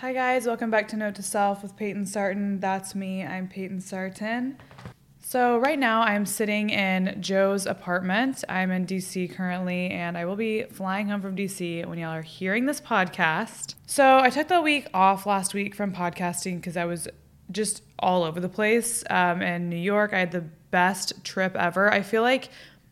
[0.00, 2.60] Hi guys, welcome back to Note to Self with Payton Sartain.
[2.60, 3.24] That's me.
[3.24, 4.56] I'm Payton Sartain.
[5.18, 8.44] So right now I'm sitting in Joe's apartment.
[8.48, 12.22] I'm in DC currently and I will be flying home from DC when y'all are
[12.22, 13.74] hearing this podcast.
[13.88, 17.08] So I took the week off last week from podcasting because I was
[17.50, 19.02] just all over the place.
[19.10, 21.92] Um, in New York, I had the best trip ever.
[21.92, 22.50] I feel like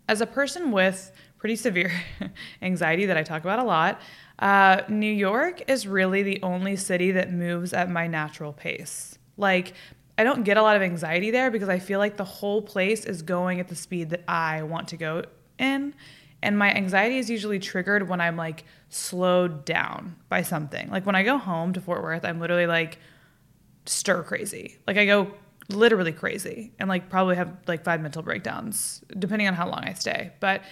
[0.09, 1.93] as a person with pretty severe
[2.63, 4.01] anxiety that I talk about a lot,
[4.39, 9.19] uh, New York is really the only city that moves at my natural pace.
[9.37, 9.75] Like,
[10.19, 13.05] I don't get a lot of anxiety there because I feel like the whole place
[13.05, 15.25] is going at the speed that I want to go
[15.59, 15.95] in.
[16.43, 20.89] And my anxiety is usually triggered when I'm like slowed down by something.
[20.91, 22.99] Like when I go home to Fort Worth, I'm literally like
[23.85, 24.79] stir crazy.
[24.87, 25.33] Like I go
[25.69, 29.95] literally crazy and like probably have like five mental breakdowns depending on how long I
[29.95, 30.33] stay.
[30.41, 30.63] But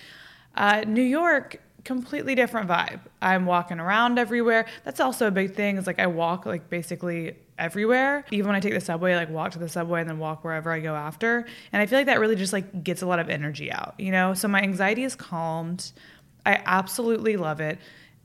[0.54, 3.00] uh, New York, completely different vibe.
[3.20, 4.66] I'm walking around everywhere.
[4.84, 5.76] That's also a big thing.
[5.76, 8.24] Is like I walk like basically everywhere.
[8.30, 10.70] Even when I take the subway, like walk to the subway and then walk wherever
[10.70, 11.46] I go after.
[11.72, 14.10] And I feel like that really just like gets a lot of energy out, you
[14.10, 14.34] know?
[14.34, 15.92] So my anxiety is calmed.
[16.46, 17.78] I absolutely love it.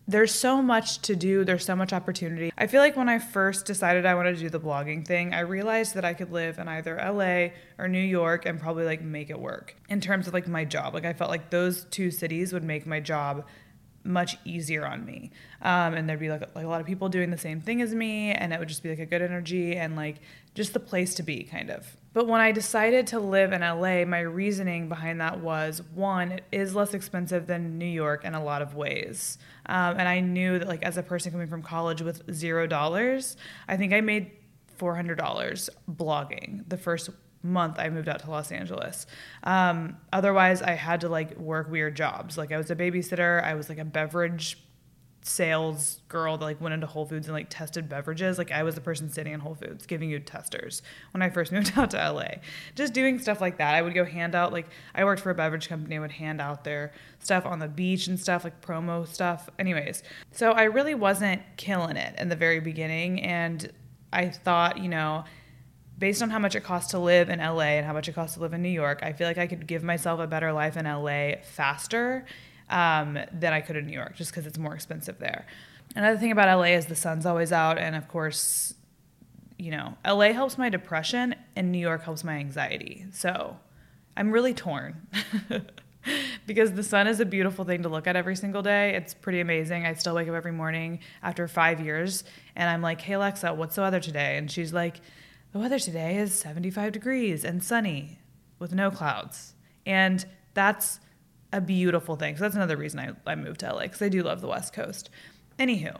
[0.09, 2.51] There's so much to do, there's so much opportunity.
[2.57, 5.41] I feel like when I first decided I wanted to do the blogging thing, I
[5.41, 9.29] realized that I could live in either LA or New York and probably like make
[9.29, 10.95] it work in terms of like my job.
[10.95, 13.45] Like I felt like those two cities would make my job
[14.03, 15.29] much easier on me.
[15.61, 17.93] Um, and there'd be like, like a lot of people doing the same thing as
[17.93, 20.21] me, and it would just be like a good energy and like
[20.55, 21.95] just the place to be, kind of.
[22.13, 26.43] But when I decided to live in LA, my reasoning behind that was one, it
[26.51, 29.37] is less expensive than New York in a lot of ways.
[29.69, 33.37] Um, and I knew that, like, as a person coming from college with zero dollars,
[33.67, 34.31] I think I made
[34.77, 37.09] $400 blogging the first
[37.43, 39.05] month I moved out to Los Angeles.
[39.43, 42.37] Um, otherwise, I had to like work weird jobs.
[42.37, 43.43] Like I was a babysitter.
[43.43, 44.57] I was like a beverage
[45.29, 48.37] sales girl that like went into Whole Foods and like tested beverages.
[48.37, 50.81] Like I was the person sitting in Whole Foods giving you testers
[51.11, 52.39] when I first moved out to LA.
[52.75, 53.75] Just doing stuff like that.
[53.75, 55.97] I would go hand out like I worked for a beverage company.
[55.97, 59.49] I would hand out their stuff on the beach and stuff like promo stuff.
[59.59, 63.71] Anyways, so I really wasn't killing it in the very beginning and
[64.11, 65.25] I thought, you know,
[65.99, 68.35] based on how much it costs to live in LA and how much it costs
[68.35, 70.75] to live in New York, I feel like I could give myself a better life
[70.75, 72.25] in LA faster
[72.69, 75.45] um, than I could in New York, just because it's more expensive there.
[75.95, 78.73] Another thing about LA is the sun's always out, and of course,
[79.57, 83.05] you know, LA helps my depression, and New York helps my anxiety.
[83.11, 83.57] So
[84.15, 85.07] I'm really torn.
[86.45, 88.95] because the sun is a beautiful thing to look at every single day.
[88.95, 89.85] It's pretty amazing.
[89.85, 92.23] I still wake up every morning after five years
[92.55, 94.37] and I'm like, hey, Alexa, what's the weather today?
[94.37, 95.01] And she's like,
[95.51, 98.19] the weather today is 75 degrees and sunny
[98.59, 99.53] with no clouds.
[99.85, 100.99] And that's
[101.51, 102.37] a beautiful thing.
[102.37, 104.73] So that's another reason I, I moved to LA because I do love the West
[104.73, 105.09] Coast.
[105.57, 105.99] Anywho,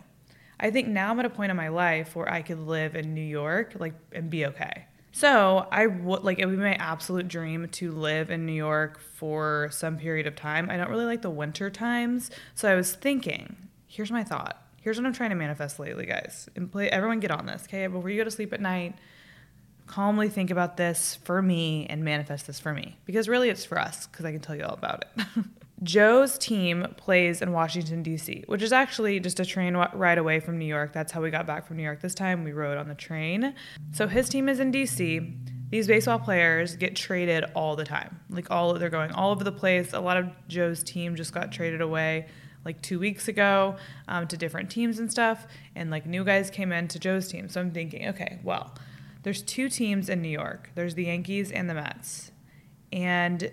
[0.60, 3.14] I think now I'm at a point in my life where I could live in
[3.14, 4.86] New York like and be okay.
[5.12, 9.00] So I would like it would be my absolute dream to live in New York
[9.00, 10.70] for some period of time.
[10.70, 13.56] I don't really like the winter times, so I was thinking.
[13.88, 14.64] Here's my thought.
[14.82, 16.48] Here's what I'm trying to manifest lately, guys.
[16.56, 17.88] And play everyone get on this, okay?
[17.88, 18.96] Before you go to sleep at night,
[19.90, 23.80] calmly think about this for me and manifest this for me because really it's for
[23.80, 25.26] us because I can tell you all about it.
[25.84, 30.60] Joe's team plays in Washington, D.C., which is actually just a train ride away from
[30.60, 30.92] New York.
[30.94, 32.44] That's how we got back from New York this time.
[32.44, 33.56] We rode on the train.
[33.94, 35.34] So his team is in D.C.
[35.70, 38.20] These baseball players get traded all the time.
[38.30, 39.94] Like all they're going all over the place.
[39.94, 42.28] A lot of Joe's team just got traded away
[42.66, 43.78] like two weeks ago
[44.08, 45.48] um, to different teams and stuff.
[45.76, 47.48] And like new guys came in to Joe's team.
[47.48, 48.76] So I'm thinking, okay, well,
[49.24, 50.72] there's two teams in New York.
[50.76, 52.32] There's the Yankees and the Mets.
[52.92, 53.52] And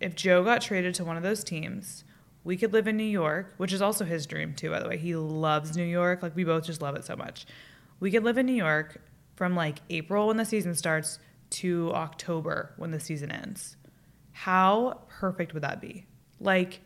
[0.00, 2.04] if Joe got traded to one of those teams,
[2.42, 4.98] we could live in New York, which is also his dream too, by the way.
[4.98, 6.22] He loves New York.
[6.22, 7.46] Like we both just love it so much.
[8.00, 9.00] we could live in New York
[9.36, 11.18] from like April when the season starts
[11.50, 13.76] to October when the season ends.
[14.32, 16.06] How perfect would that be?
[16.40, 16.80] Like,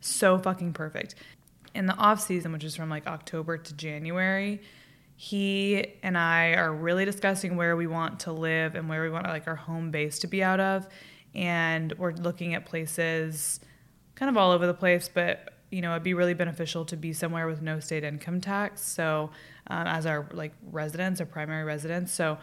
[0.00, 1.14] so fucking perfect.
[1.74, 4.62] In the off season, which is from like October to January,
[5.20, 9.26] he and I are really discussing where we want to live and where we want
[9.26, 10.86] like our home base to be out of.
[11.34, 13.58] And we're looking at places
[14.14, 17.12] kind of all over the place, but you know, it'd be really beneficial to be
[17.12, 18.80] somewhere with no state income tax.
[18.80, 19.30] So,
[19.66, 22.12] um, as our like residents or primary residence.
[22.12, 22.38] So,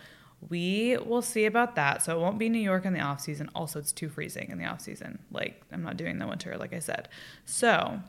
[0.50, 2.04] we will see about that.
[2.04, 3.50] So, it won't be New York in the off season.
[3.56, 5.20] Also, it's too freezing in the off season.
[5.32, 7.08] Like, I'm not doing the winter, like I said.
[7.46, 8.02] So,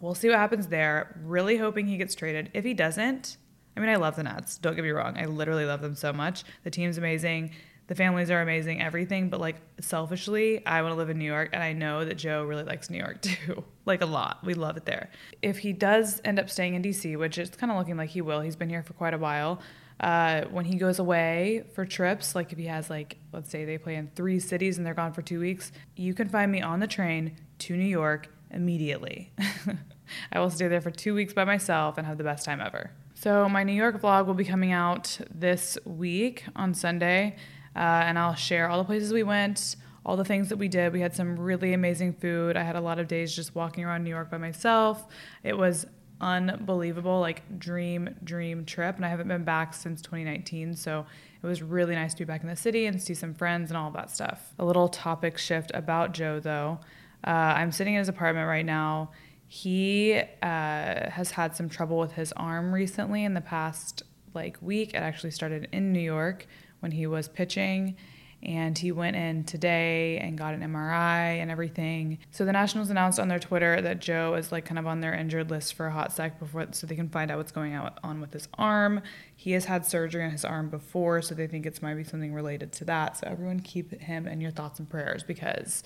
[0.00, 1.20] we'll see what happens there.
[1.22, 2.50] Really hoping he gets traded.
[2.54, 3.36] If he doesn't,
[3.76, 4.58] I mean, I love the Nats.
[4.58, 5.16] Don't get me wrong.
[5.16, 6.44] I literally love them so much.
[6.64, 7.52] The team's amazing
[7.90, 11.50] the families are amazing, everything, but like selfishly, I want to live in New York
[11.52, 13.64] and I know that Joe really likes New York too.
[13.84, 14.38] like a lot.
[14.44, 15.10] We love it there.
[15.42, 18.20] If he does end up staying in DC, which it's kind of looking like he
[18.20, 19.60] will, he's been here for quite a while.
[19.98, 23.76] Uh, when he goes away for trips, like if he has like, let's say they
[23.76, 26.78] play in three cities and they're gone for two weeks, you can find me on
[26.78, 29.32] the train to New York immediately.
[30.32, 32.92] I will stay there for two weeks by myself and have the best time ever.
[33.22, 37.36] So, my New York vlog will be coming out this week on Sunday
[37.76, 39.76] uh, and I'll share all the places we went,
[40.06, 40.94] all the things that we did.
[40.94, 42.56] We had some really amazing food.
[42.56, 45.06] I had a lot of days just walking around New York by myself.
[45.44, 45.84] It was
[46.22, 48.96] unbelievable, like dream, dream trip.
[48.96, 50.74] And I haven't been back since 2019.
[50.74, 51.04] So
[51.42, 53.76] it was really nice to be back in the city and see some friends and
[53.76, 54.54] all that stuff.
[54.58, 56.80] A little topic shift about Joe, though.
[57.22, 59.10] Uh, I'm sitting in his apartment right now.
[59.52, 64.90] He uh, has had some trouble with his arm recently in the past like week.
[64.90, 66.46] It actually started in New York
[66.78, 67.96] when he was pitching
[68.44, 72.18] and he went in today and got an MRI and everything.
[72.30, 75.14] So the Nationals announced on their Twitter that Joe is like kind of on their
[75.14, 78.20] injured list for a hot sec before so they can find out what's going on
[78.20, 79.02] with his arm.
[79.34, 82.32] He has had surgery on his arm before, so they think it's might be something
[82.32, 83.16] related to that.
[83.16, 85.82] So everyone keep him in your thoughts and prayers because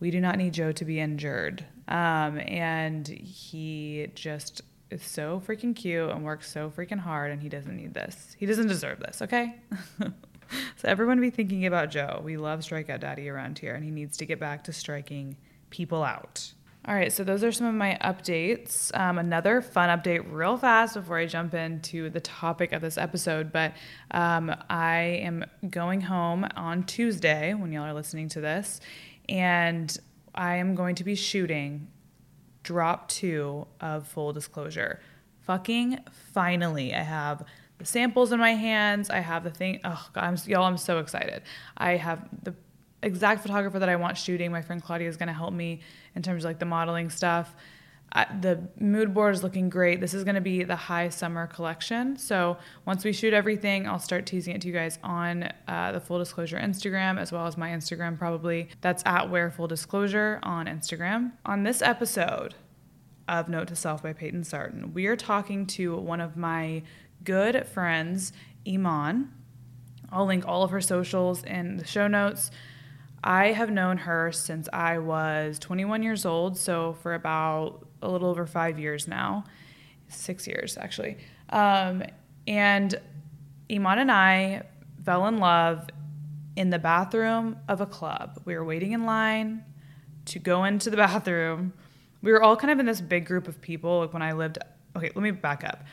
[0.00, 1.64] we do not need Joe to be injured.
[1.88, 7.48] Um, and he just is so freaking cute and works so freaking hard and he
[7.48, 8.36] doesn't need this.
[8.38, 9.56] He doesn't deserve this, okay?
[10.00, 12.20] so everyone be thinking about Joe.
[12.24, 15.36] We love strikeout daddy around here and he needs to get back to striking
[15.70, 16.52] people out.
[16.88, 18.96] All right, so those are some of my updates.
[18.96, 23.50] Um, another fun update, real fast, before I jump into the topic of this episode.
[23.50, 23.72] But
[24.12, 28.80] um, I am going home on Tuesday when y'all are listening to this,
[29.28, 29.96] and
[30.34, 31.88] I am going to be shooting
[32.62, 35.00] drop two of full disclosure.
[35.42, 36.00] Fucking
[36.32, 37.44] finally, I have
[37.78, 39.08] the samples in my hands.
[39.08, 39.80] I have the thing.
[39.84, 41.42] Oh God, I'm, y'all, I'm so excited.
[41.76, 42.54] I have the
[43.02, 44.50] exact photographer that I want shooting.
[44.50, 45.80] My friend Claudia is going to help me
[46.16, 47.54] in terms of like the modeling stuff
[48.24, 50.00] the mood board is looking great.
[50.00, 52.16] This is going to be the high summer collection.
[52.16, 56.00] So once we shoot everything, I'll start teasing it to you guys on uh, the
[56.00, 58.68] Full Disclosure Instagram as well as my Instagram, probably.
[58.80, 61.32] That's at Wear Full Disclosure on Instagram.
[61.44, 62.54] On this episode
[63.28, 66.82] of Note to Self by Payton Sartain, we are talking to one of my
[67.22, 68.32] good friends,
[68.64, 69.28] Emon.
[70.10, 72.50] I'll link all of her socials in the show notes.
[73.22, 78.28] I have known her since I was 21 years old, so for about a little
[78.28, 79.44] over five years now,
[80.08, 81.18] six years actually.
[81.50, 82.02] Um,
[82.46, 82.94] and
[83.68, 84.62] Emon and I
[85.04, 85.88] fell in love
[86.56, 88.40] in the bathroom of a club.
[88.44, 89.64] We were waiting in line
[90.26, 91.72] to go into the bathroom.
[92.22, 94.00] We were all kind of in this big group of people.
[94.00, 94.58] Like when I lived,
[94.96, 95.84] okay, let me back up.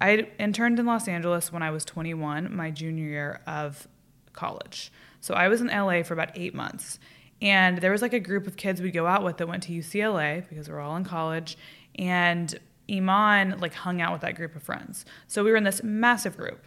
[0.00, 3.86] I interned in Los Angeles when I was 21, my junior year of
[4.32, 4.92] college.
[5.20, 6.98] So I was in LA for about eight months.
[7.42, 9.72] And there was like a group of kids we'd go out with that went to
[9.72, 11.58] UCLA because we're all in college.
[11.96, 12.58] And
[12.88, 15.04] Emon like hung out with that group of friends.
[15.26, 16.64] So we were in this massive group.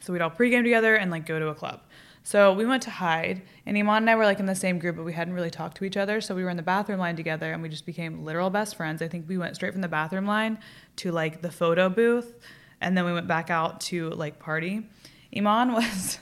[0.00, 1.80] So we'd all pregame together and like go to a club.
[2.22, 4.96] So we went to Hyde, and Emon and I were like in the same group,
[4.96, 6.20] but we hadn't really talked to each other.
[6.20, 9.00] So we were in the bathroom line together, and we just became literal best friends.
[9.00, 10.58] I think we went straight from the bathroom line
[10.96, 12.34] to like the photo booth,
[12.82, 14.86] and then we went back out to like party.
[15.34, 16.18] Emon was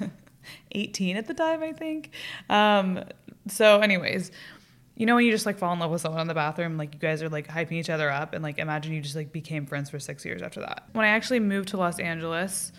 [0.70, 2.11] 18 at the time, I think.
[2.49, 3.02] Um,
[3.48, 4.30] so, anyways,
[4.96, 6.94] you know when you just like fall in love with someone in the bathroom, like
[6.94, 9.66] you guys are like hyping each other up, and like imagine you just like became
[9.66, 10.88] friends for six years after that.
[10.92, 12.72] When I actually moved to Los Angeles,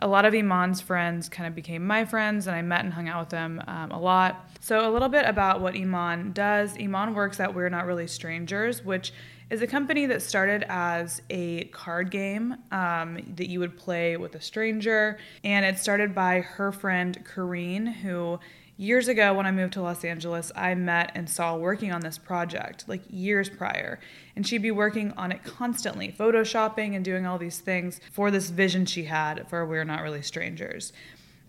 [0.00, 3.08] a lot of Emon's friends kind of became my friends, and I met and hung
[3.08, 4.48] out with them um, a lot.
[4.60, 6.76] So, a little bit about what Emon does.
[6.76, 9.12] Emon works at We're Not Really Strangers, which
[9.48, 14.34] is a company that started as a card game um, that you would play with
[14.34, 15.18] a stranger.
[15.44, 18.40] And it started by her friend Koreen, who
[18.76, 22.18] years ago when I moved to Los Angeles, I met and saw working on this
[22.18, 23.98] project like years prior.
[24.34, 28.50] And she'd be working on it constantly, photoshopping and doing all these things for this
[28.50, 30.92] vision she had for We're Not Really Strangers.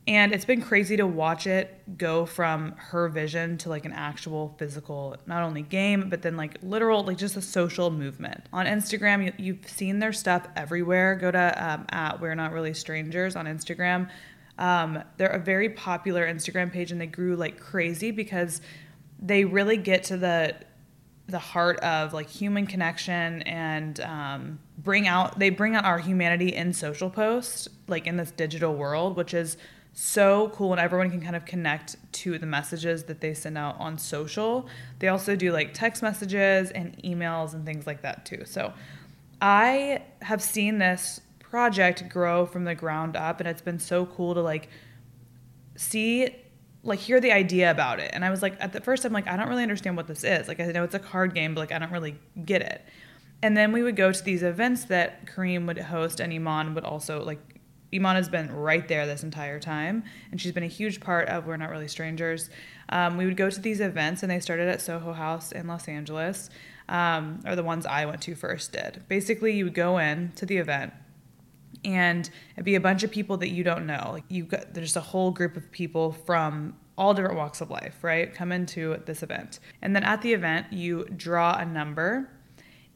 [0.07, 4.55] And it's been crazy to watch it go from her vision to like an actual
[4.57, 8.45] physical, not only game, but then like literal, like just a social movement.
[8.53, 11.15] On Instagram, you, have seen their stuff everywhere.
[11.15, 14.09] Go to um, at We're Not Really Strangers on Instagram.
[14.57, 18.61] Um, they're a very popular Instagram page and they grew like crazy because
[19.19, 20.55] they really get to the
[21.29, 26.55] the heart of like human connection and um, bring out they bring out our humanity
[26.55, 29.57] in social posts like in this digital world which is
[29.99, 33.75] so cool and everyone can kind of connect to the messages that they send out
[33.79, 34.67] on social.
[34.99, 38.43] They also do like text messages and emails and things like that too.
[38.45, 38.73] So
[39.41, 44.33] I have seen this project grow from the ground up and it's been so cool
[44.33, 44.69] to like
[45.75, 46.35] see
[46.83, 48.11] like hear the idea about it.
[48.13, 50.23] And I was like at the first I'm like I don't really understand what this
[50.23, 50.47] is.
[50.47, 52.83] Like I know it's a card game but like I don't really get it.
[53.41, 56.83] And then we would go to these events that Koreen would host and Emon would
[56.83, 57.57] also like
[57.93, 61.47] Emon has been right there this entire time, and she's been a huge part of
[61.47, 62.49] We're Not Really Strangers.
[62.89, 65.87] Um, we would go to these events, and they started at Soho House in Los
[65.87, 66.49] Angeles,
[66.89, 69.03] um, or the ones I went to first did.
[69.07, 70.93] Basically, you would go in to the event,
[71.85, 74.11] and it'd be a bunch of people that you don't know.
[74.13, 78.03] Like you got there's a whole group of people from all different walks of life,
[78.03, 78.33] right?
[78.33, 82.29] Come into this event, and then at the event, you draw a number,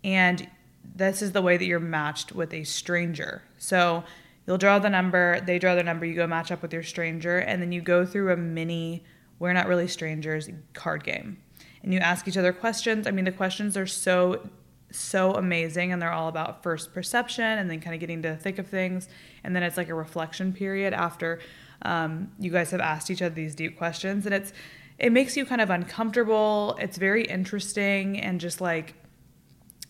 [0.03, 0.47] and
[0.95, 3.43] this is the way that you're matched with a stranger.
[3.57, 4.03] So
[4.47, 7.37] You'll draw the number, they draw their number, you go match up with your stranger,
[7.37, 9.03] and then you go through a mini
[9.39, 11.37] We're Not Really Strangers card game.
[11.83, 13.07] And you ask each other questions.
[13.07, 14.49] I mean, the questions are so,
[14.91, 18.37] so amazing, and they're all about first perception and then kind of getting to the
[18.37, 19.09] thick of things.
[19.43, 21.39] And then it's like a reflection period after
[21.83, 24.25] um, you guys have asked each other these deep questions.
[24.25, 24.53] And it's,
[24.97, 26.77] it makes you kind of uncomfortable.
[26.79, 28.95] It's very interesting and just like,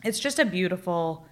[0.03, 1.25] it's just a beautiful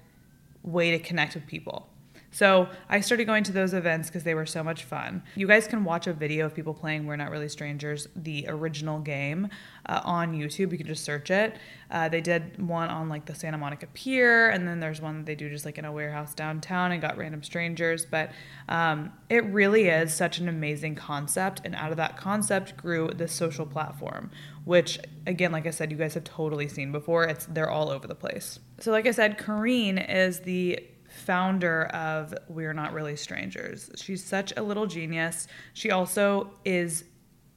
[0.64, 1.90] way to connect with people.
[2.32, 5.24] So I started going to those events because they were so much fun.
[5.36, 9.00] You guys can watch a video of people playing We're Not Really Strangers, the original
[9.00, 9.50] game,
[9.88, 10.72] uh, on YouTube.
[10.72, 11.56] You can just search it.
[11.90, 15.26] Uh, they did one on like the Santa Monica Pier, and then there's one that
[15.26, 18.06] they do just like in a warehouse downtown and got random strangers.
[18.06, 18.32] But
[18.68, 21.62] um, it really is such an amazing concept.
[21.64, 24.30] And out of that concept grew this social platform,
[24.66, 27.24] which again, like I said, you guys have totally seen before.
[27.24, 28.60] It's they're all over the place.
[28.80, 30.80] So, like I said, Koreen is the
[31.20, 33.90] founder of We're Not Really Strangers.
[33.96, 35.48] She's such a little genius.
[35.74, 37.04] She also is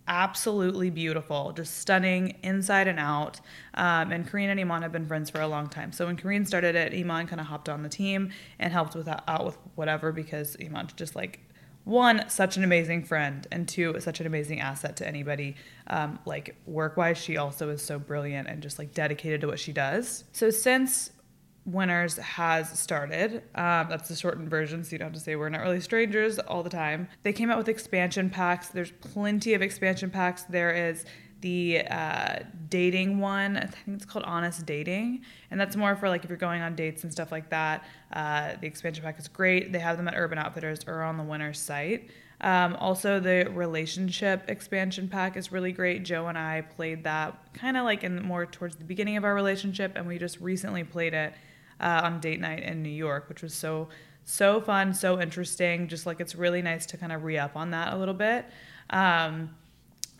[0.09, 3.41] absolutely beautiful, just stunning inside and out.
[3.75, 5.93] Um, and Koreen and Emon have been friends for a long time.
[5.93, 9.09] So when Koreen started it, Emon kind of hopped on the team and helped with
[9.09, 11.41] out with whatever because Emon's just like
[11.85, 15.57] one such an amazing friend and two such an amazing asset to anybody
[15.89, 19.59] um, like work wise she also is so brilliant and just like dedicated to what
[19.59, 21.11] she does so since
[21.65, 23.37] Winners has started.
[23.55, 26.39] Um, that's the shortened version, so you don't have to say we're not really strangers
[26.41, 27.09] all the time.
[27.23, 28.69] They came out with expansion packs.
[28.69, 30.43] There's plenty of expansion packs.
[30.43, 31.05] There is
[31.41, 33.57] the uh, dating one.
[33.57, 36.75] I think it's called Honest Dating, and that's more for like if you're going on
[36.75, 37.85] dates and stuff like that.
[38.13, 39.73] Uh, the expansion pack is great.
[39.73, 42.11] They have them at Urban Outfitters or on the Winners site.
[42.41, 46.05] Um, also, the relationship expansion pack is really great.
[46.05, 49.35] Joe and I played that kind of like in more towards the beginning of our
[49.35, 51.35] relationship, and we just recently played it
[51.83, 53.89] uh, on date night in New York, which was so
[54.25, 55.89] so fun, so interesting.
[55.89, 58.47] Just like it's really nice to kind of re up on that a little bit.
[58.91, 59.51] Um,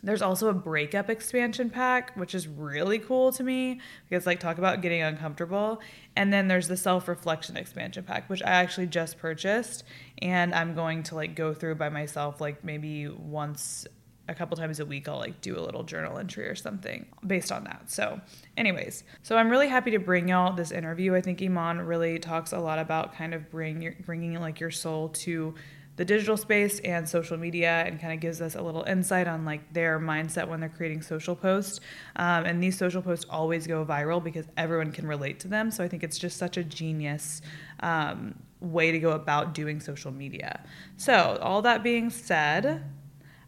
[0.05, 3.79] there's also a breakup expansion pack, which is really cool to me
[4.09, 5.79] because, like, talk about getting uncomfortable.
[6.17, 9.85] And then there's the self reflection expansion pack, which I actually just purchased,
[10.21, 13.87] and I'm going to like go through by myself, like maybe once
[14.27, 17.51] a couple times a week I'll like do a little journal entry or something based
[17.51, 17.91] on that.
[17.91, 18.21] So,
[18.55, 21.13] anyways, so I'm really happy to bring y'all this interview.
[21.15, 24.71] I think Emon really talks a lot about kind of bring your, bringing like your
[24.71, 25.53] soul to
[25.95, 29.45] the digital space and social media and kind of gives us a little insight on
[29.45, 31.79] like their mindset when they're creating social posts
[32.15, 35.83] um, and these social posts always go viral because everyone can relate to them so
[35.83, 37.43] i think it's just such a genius
[37.81, 40.63] um, way to go about doing social media
[40.97, 42.83] so all that being said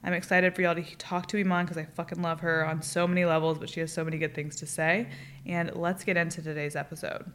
[0.06, 3.08] I'm excited for y'all to talk to Emon because I fucking love her on so
[3.08, 5.08] many levels, but she has so many good things to say.
[5.48, 7.26] And let's get into today's episode.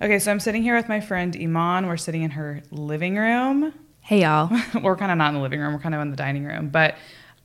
[0.00, 1.88] Okay, so I'm sitting here with my friend Emon.
[1.88, 3.74] We're sitting in her living room.
[4.02, 4.56] Hey, y'all.
[4.82, 6.68] we're kind of not in the living room, we're kind of in the dining room,
[6.68, 6.96] but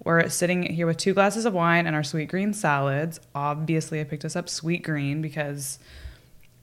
[0.04, 3.20] we're sitting here with two glasses of wine and our Sweetgreen salads.
[3.34, 5.80] Obviously, I picked us up Sweetgreen because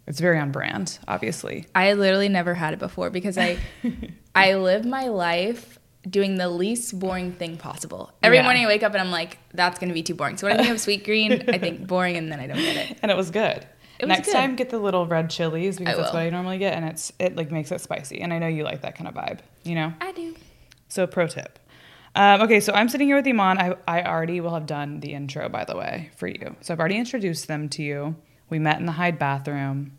[0.07, 1.67] it's very on brand, obviously.
[1.75, 3.59] I literally never had it before because I
[4.37, 8.12] I live my life doing the least boring thing possible.
[8.23, 8.44] Every Yeah.
[8.44, 10.37] morning I wake up and I'm like, that's gonna be too boring.
[10.37, 12.99] So when I think of Sweetgreen, I think boring and then I don't get it.
[13.02, 13.66] and it was good.
[13.99, 14.32] It was Next good.
[14.34, 17.37] time, get the little red chilies because that's what I normally get, and it's it
[17.37, 18.20] like makes it spicy.
[18.20, 19.92] And I know you like that kind of vibe, you know.
[20.00, 20.34] I do.
[20.88, 21.58] So pro tip.
[22.16, 23.56] Um, okay, so I'm sitting here with Emon.
[23.58, 26.54] I, I already will have done the intro, by the way, for you.
[26.61, 28.16] So I've already introduced them to you.
[28.50, 29.96] We met in the Hyde bathroom.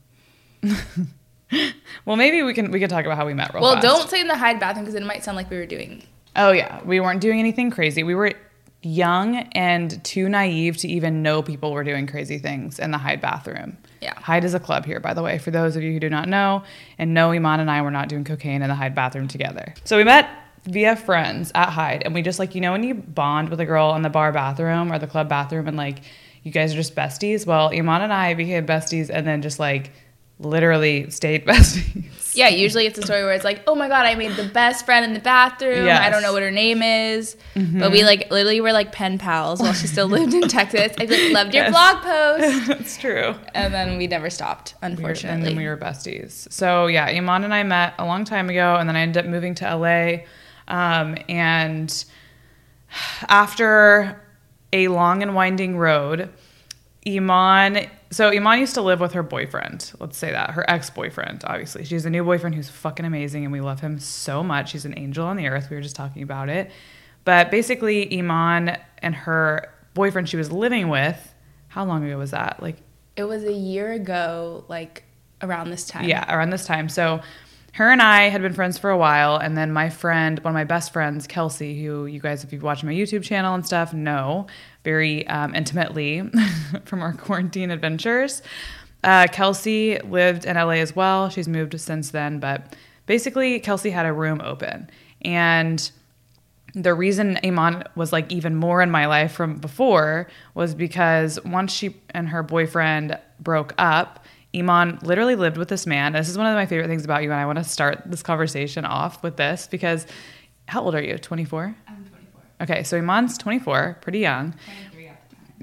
[2.06, 3.84] well, maybe we can we can talk about how we met real Well, fast.
[3.86, 6.04] don't say in the Hyde bathroom because it might sound like we were doing.
[6.36, 8.04] Oh yeah, we weren't doing anything crazy.
[8.04, 8.34] We were
[8.82, 13.22] young and too naive to even know people were doing crazy things in the Hyde
[13.22, 13.78] bathroom.
[14.02, 14.14] Yeah.
[14.20, 16.28] Hyde is a club here, by the way, for those of you who do not
[16.30, 16.62] know.
[17.00, 19.74] And no, Emon and I were not doing cocaine in the Hyde bathroom together.
[19.86, 20.30] So we met
[20.66, 23.66] via friends at Hyde, and we just like you know when you bond with a
[23.66, 26.02] girl in the bar bathroom or the club bathroom, and like
[26.44, 27.46] you guys are just besties.
[27.48, 29.92] Well, Emon and I became besties, and then just like
[30.40, 32.36] literally stayed besties.
[32.36, 34.86] Yeah, usually it's a story where it's like, oh my god, I made the best
[34.86, 35.86] friend in the bathroom.
[35.86, 35.98] Yes.
[35.98, 36.06] Mm-hmm.
[36.08, 39.62] I don't know what her name is, but we like literally were like pen pals
[39.62, 40.92] while she still lived in Texas.
[41.00, 43.36] I like loved your blog post, That's true.
[43.54, 44.76] and then we never stopped.
[44.82, 46.52] We were- Unfortunately, And then we were besties.
[46.52, 49.30] So yeah, Emon and I met a long time ago, and then I ended up
[49.32, 50.26] moving to LA.
[50.68, 52.04] Um, and
[53.30, 54.22] after
[54.74, 56.30] a long and winding road,
[57.06, 57.90] Emon.
[58.12, 59.92] So Emon used to live with her boyfriend.
[60.00, 61.44] Let's say that her ex-boyfriend.
[61.46, 64.72] Obviously, she has a new boyfriend who's fucking amazing, and we love him so much.
[64.72, 65.70] He's an angel on the earth.
[65.70, 66.72] We were just talking about it.
[67.24, 71.34] But basically, Emon and her boyfriend she was living with.
[71.68, 72.62] How long ago was that?
[72.62, 72.78] Like
[73.16, 75.04] it was a year ago, like
[75.42, 76.08] around this time.
[76.08, 76.88] yeah, around this time.
[76.88, 77.22] So
[77.74, 80.56] her and I had been friends for a while, and then my friend, one of
[80.56, 83.94] my best friends, Kelsey, who you guys, if you've watched my YouTube channel and stuff,
[83.94, 84.48] know
[84.86, 86.24] very um, intimately
[86.86, 88.42] from our quarantine adventures.
[89.04, 91.30] Uh, Kelsey lived in LA as well.
[91.30, 92.76] She's moved since then, but
[93.06, 94.90] basically, Kelsey had a room open,
[95.22, 95.92] and
[96.74, 101.72] the reason Emon was like even more in my life from before was because once
[101.72, 106.14] she and her boyfriend broke up, Emon literally lived with this man.
[106.14, 108.24] This is one of my favorite things about you, and I want to start this
[108.24, 110.06] conversation off with this because
[110.68, 111.18] how old are you?
[111.18, 111.76] 24?
[111.88, 112.42] I'm 24.
[112.62, 114.56] Okay, so Emon's 24, pretty young.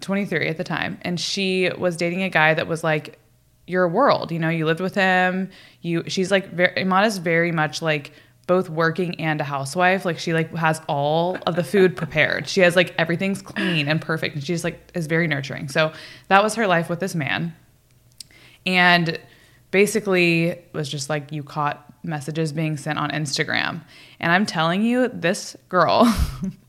[0.03, 3.19] 23 at the time and she was dating a guy that was like
[3.67, 5.49] your world you know you lived with him
[5.81, 8.12] you she's like very Emon is very much like
[8.47, 12.61] both working and a housewife like she like has all of the food prepared she
[12.61, 15.93] has like everything's clean and perfect and she's like is very nurturing so
[16.29, 17.55] that was her life with this man
[18.67, 19.19] and
[19.71, 23.83] basically was just like you caught messages being sent on Instagram.
[24.21, 26.12] And I'm telling you, this girl,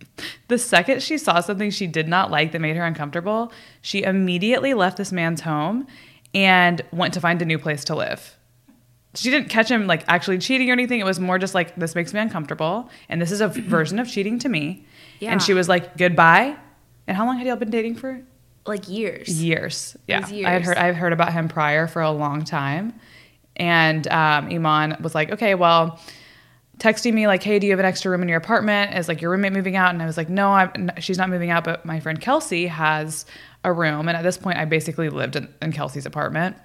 [0.47, 4.73] the second she saw something she did not like that made her uncomfortable, she immediately
[4.73, 5.87] left this man's home
[6.33, 8.37] and went to find a new place to live.
[9.15, 10.99] She didn't catch him like actually cheating or anything.
[10.99, 12.89] It was more just like, this makes me uncomfortable.
[13.09, 14.85] And this is a version of cheating to me.
[15.19, 15.31] Yeah.
[15.31, 16.55] And she was like, goodbye.
[17.07, 18.21] And how long had y'all been dating for?
[18.65, 19.43] Like years.
[19.43, 19.97] years.
[20.07, 22.93] Yeah, was I had heard I've heard about him prior for a long time,
[23.57, 25.99] and um, Emon was like, okay, well,
[26.83, 28.93] texting me like, hey, do you have an extra room in your apartment?
[28.97, 29.93] Is like your roommate moving out?
[29.93, 33.25] And I was like, no, I'm, she's not moving out, but my friend Kelsey has
[33.63, 36.57] a room, and at this point, I basically lived in, in Kelsey's apartment.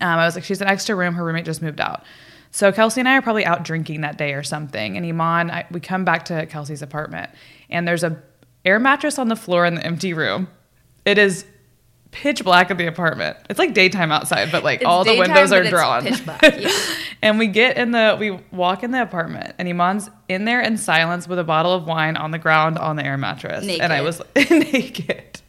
[0.00, 1.14] Um, I was like, she's an extra room.
[1.14, 2.02] Her roommate just moved out.
[2.50, 4.96] So Kelsey and I are probably out drinking that day or something.
[4.96, 7.30] And Emon, I, we come back to Kelsey's apartment,
[7.70, 8.20] and there's a
[8.64, 10.48] air mattress on the floor in the empty room.
[11.04, 11.44] It is
[12.22, 13.36] pitch black in the apartment.
[13.50, 16.02] It's like daytime outside, but like It's all the daytime, windows are drawn.
[16.04, 16.70] pitch black, yeah.
[17.22, 20.76] and we get in the, we walk in the apartment, and Emon's in there in
[20.78, 24.00] silence with a bottle of wine on the ground on the air mattress, and I
[24.00, 25.40] was naked,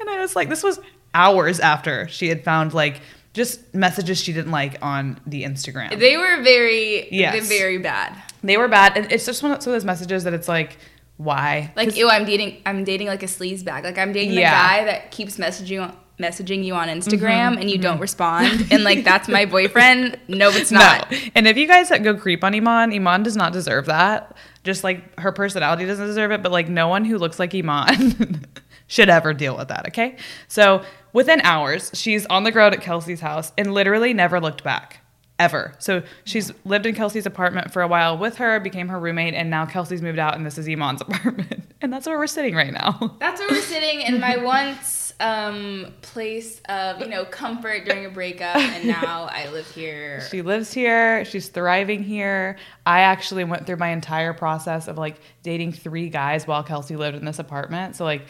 [0.00, 0.80] and I was like, this was
[1.14, 3.00] hours after she had found like
[3.32, 5.96] just messages she didn't like on the Instagram.
[5.98, 7.48] They were very, Yes.
[7.48, 8.14] very bad.
[8.42, 10.76] They were bad, and it's just one of those messages that it's like,
[11.22, 11.70] why?
[11.76, 13.84] Like, ew, I'm dating, I'm dating like a sleaze bag.
[13.84, 14.50] Like, I'm dating Yeah.
[14.50, 18.68] the guy that keeps messaging on, messaging you on Instagram Mm-hmm, and you don't respond,
[18.70, 20.18] and like that's my boyfriend.
[20.28, 21.10] No, it's not.
[21.10, 21.18] No.
[21.34, 24.34] And if you guys go creep on Emon, Emon does not deserve that.
[24.64, 28.44] Just like her personality doesn't deserve it, but like no one who looks like Emon
[28.86, 30.16] should ever deal with that, okay?
[30.48, 35.00] So within hours, she's on the ground at Kelsey's house and literally never looked back.
[35.40, 35.72] Ever.
[35.78, 39.48] So she's lived in Kelsey's apartment for a while with her, became her roommate, and
[39.48, 41.64] now Kelsey's moved out and this is Emon's apartment.
[41.80, 43.16] And that's where we're sitting right now.
[43.18, 48.10] That's where we're sitting in my once um, place of you know comfort during a
[48.10, 50.22] breakup, and now I live here.
[50.30, 51.24] She lives here.
[51.24, 52.56] She's thriving here.
[52.86, 57.16] I actually went through my entire process of like dating three guys while Kelsey lived
[57.16, 57.96] in this apartment.
[57.96, 58.26] So like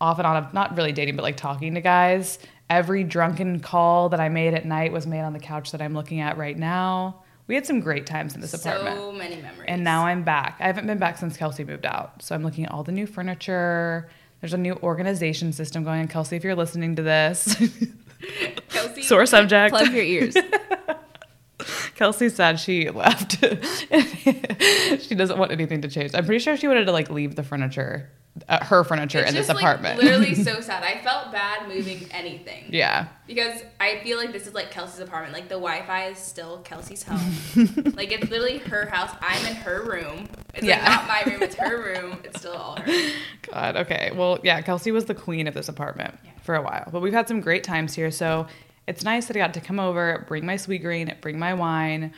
[0.00, 2.38] off and on, not really dating, but like talking to guys.
[2.70, 5.94] Every drunken call that I made at night was made on the couch that I'm
[5.94, 7.22] looking at right now.
[7.46, 8.96] We had some great times in this apartment.
[8.96, 9.66] So many memories.
[9.68, 10.56] And now I'm back.
[10.60, 12.22] I haven't been back since Kelsey moved out.
[12.22, 14.08] So I'm looking at all the new furniture.
[14.40, 16.08] There's a new organization system going on.
[16.08, 17.54] Kelsey, if you're listening to this,
[18.70, 19.74] Kelsey, sore subject.
[19.74, 20.36] Plug your ears.
[21.94, 23.38] Kelsey said she left.
[25.02, 26.14] she doesn't want anything to change.
[26.14, 28.10] I'm pretty sure she wanted to like leave the furniture,
[28.48, 30.00] uh, her furniture It's in this like, apartment.
[30.02, 30.82] literally so sad.
[30.82, 32.64] I felt bad moving anything.
[32.68, 33.06] yeah.
[33.26, 35.32] Because I feel like this is like Kelsey's apartment.
[35.34, 37.32] Like the Wi-Fi is still Kelsey's home.
[37.96, 39.10] like it's literally her house.
[39.20, 40.28] I'm in her room.
[40.52, 40.78] It's Yeah.
[40.78, 41.42] like not my room.
[41.42, 42.20] It's her room.
[42.24, 43.10] It's still all her.
[43.52, 43.76] God.
[43.76, 44.10] Okay.
[44.14, 44.60] Well, yeah.
[44.62, 47.62] Kelsey was the queen of this apartment for a while, but we've had some great
[47.64, 48.10] times here.
[48.10, 48.46] So
[48.86, 52.12] it's nice that I got to come over, bring my Sweetgreen, bring my wine,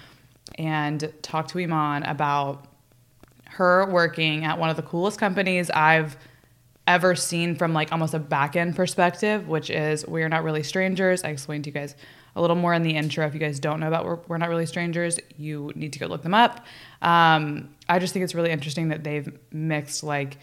[0.58, 2.64] and talk to Emon about
[3.56, 6.16] her working at one of the coolest companies I've
[6.86, 11.24] ever seen from like almost a back end perspective, which is We're Not Really Strangers.
[11.24, 11.94] I explained to you guys
[12.36, 13.26] a little more in the intro.
[13.26, 16.06] If you guys don't know about We're, We're Not Really Strangers, you need to go
[16.06, 16.64] look them up.
[17.02, 20.38] Um, I just think it's really interesting that they've mixed like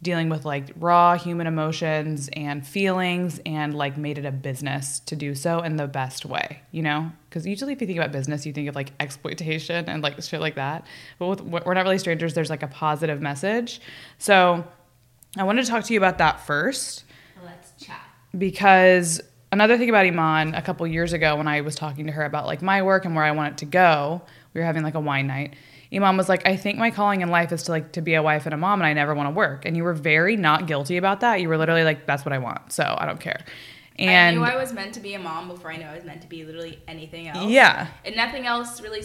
[0.00, 5.16] dealing with like raw human emotions and feelings and like made it a business to
[5.16, 7.10] do so in the best way, you know?
[7.28, 10.40] Because usually if you think about business, you think of like exploitation and like shit
[10.40, 10.86] like that.
[11.18, 13.80] But with We're Not Really Strangers, there's like a positive message.
[14.18, 14.64] So
[15.36, 17.04] I wanted to talk to you about that first
[17.44, 18.00] Let's chat.
[18.36, 22.24] because another thing about Emon a couple years ago when I was talking to her
[22.24, 24.22] about like my work and where I want it to go,
[24.54, 25.54] we were having like a wine night.
[25.92, 28.22] Emon was like, I think my calling in life is to like to be a
[28.22, 29.64] wife and a mom and I never want to work.
[29.64, 31.40] And you were very not guilty about that.
[31.40, 32.72] You were literally like, that's what I want.
[32.72, 33.40] So I don't care.
[33.98, 36.04] And I knew I was meant to be a mom before I knew I was
[36.04, 37.50] meant to be literally anything else.
[37.50, 37.88] yeah.
[38.04, 39.02] And nothing else really.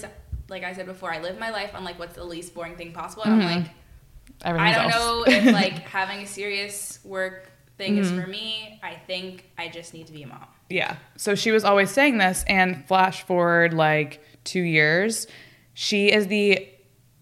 [0.50, 2.92] Like I said before, I live my life on like what's the least boring thing
[2.92, 3.24] possible.
[3.24, 3.42] Mm-hmm.
[3.42, 4.94] I'm like, I don't else.
[4.96, 8.22] know if like having a serious work thing is Mm-hmm.
[8.22, 8.80] for me.
[8.84, 10.46] I think I just need to be a mom.
[10.70, 10.98] Yeah.
[11.18, 15.28] So she was always saying this, and flash forward like two years,
[15.74, 16.68] she is the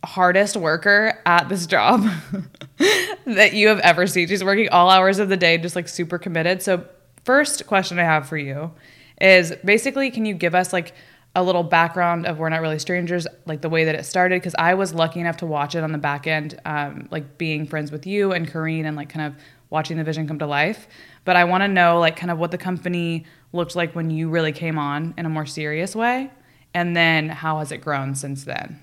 [0.04, 2.04] hardest worker at this job
[3.26, 4.28] that you have ever seen.
[4.28, 6.62] She's working all hours of the day, just like super committed.
[6.62, 6.86] So,
[7.24, 8.72] first question I have for you
[9.20, 10.94] is basically, can you give us like
[11.36, 14.42] a little background of We're Not Really Strangers, like the way that it started?
[14.42, 17.68] Because I was lucky enough to watch it on the back end, um, like being
[17.68, 20.88] friends with you and Koreen and like kind of watching the vision come to life.
[21.24, 24.30] But I want to know like kind of what the company looked like when you
[24.30, 26.32] really came on in a more serious way.
[26.74, 28.80] And then how has it grown since then?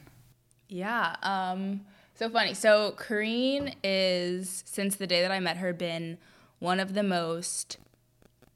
[0.68, 1.16] Yeah.
[1.22, 1.82] Um,
[2.14, 2.54] so funny.
[2.54, 6.18] So Koreen is since the day that I met her been
[6.58, 7.78] one of the most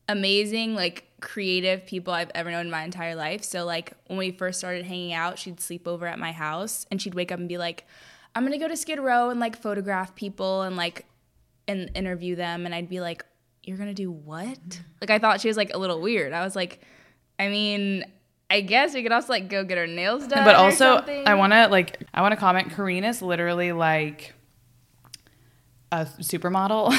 [0.09, 3.45] amazing, like creative people I've ever known in my entire life.
[3.45, 7.01] So like when we first started hanging out, she'd sleep over at my house and
[7.01, 7.87] she'd wake up and be like,
[8.35, 11.07] I'm gonna go to Skid Row and like photograph people and like
[11.69, 13.25] and interview them and I'd be like,
[13.63, 14.59] You're gonna do what?
[15.01, 16.33] Like I thought she was like a little weird.
[16.33, 16.81] I was like,
[17.39, 18.05] I mean,
[18.53, 20.45] I guess we could also like go get our nails done.
[20.45, 20.97] but also.
[21.27, 24.35] I want to like I want to comment Koreen is literally like
[25.91, 26.93] a supermodel.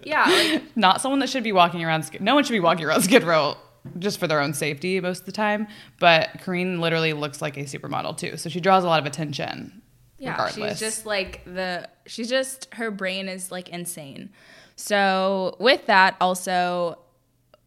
[0.04, 3.02] Yeah, like Not someone that should be walking around no one should be walking around
[3.08, 3.56] Skid Row
[3.98, 5.66] just for their own safety most of the time,
[6.00, 8.36] but Koreen literally looks like a supermodel too.
[8.36, 9.82] So she draws a lot of attention
[10.18, 10.70] Yeah, regardless.
[10.72, 14.30] she's just like the she's just her brain is like insane.
[14.76, 16.98] So with that also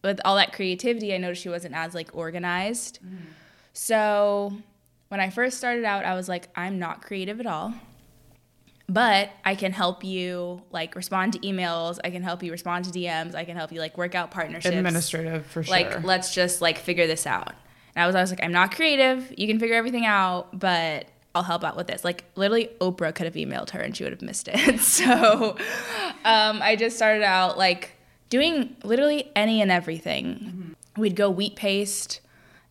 [0.02, 3.00] with all that creativity, I noticed she wasn't as like organized.
[3.72, 4.52] So
[5.08, 7.74] when I first started out, I was like, I'm not creative at all.
[8.90, 12.90] But I can help you like respond to emails, I can help you respond to
[12.90, 14.74] DMs, I can help you like work out partnerships.
[14.74, 15.70] administrative for sure.
[15.70, 17.52] Like, let's just like figure this out.
[17.94, 19.30] And I was always like, I'm not creative.
[19.36, 22.02] You can figure everything out, but I'll help out with this.
[22.02, 24.80] Like, literally, Oprah could have emailed her and she would have missed it.
[24.80, 25.56] so
[26.24, 27.92] um, I just started out like
[28.28, 30.74] doing literally any and everything.
[30.96, 32.20] We'd go wheat paste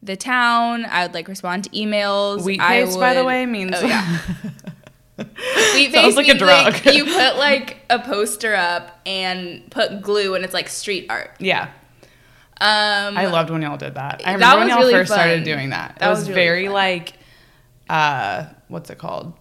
[0.03, 0.85] the town.
[0.85, 2.43] I would like respond to emails.
[2.43, 4.19] Wheat I paste, by the way, means Oh, yeah.
[5.17, 6.95] Wheat Sounds paste like a means, like, drug.
[6.95, 11.31] you put like a poster up and put glue, and it's like street art.
[11.39, 11.69] yeah.
[12.59, 14.21] Um, I loved when y'all did that.
[14.25, 15.97] I That remember when y'all really first started doing that.
[15.99, 16.73] That it was, was really very fun.
[16.73, 17.13] like,
[17.87, 19.33] uh, what's it called?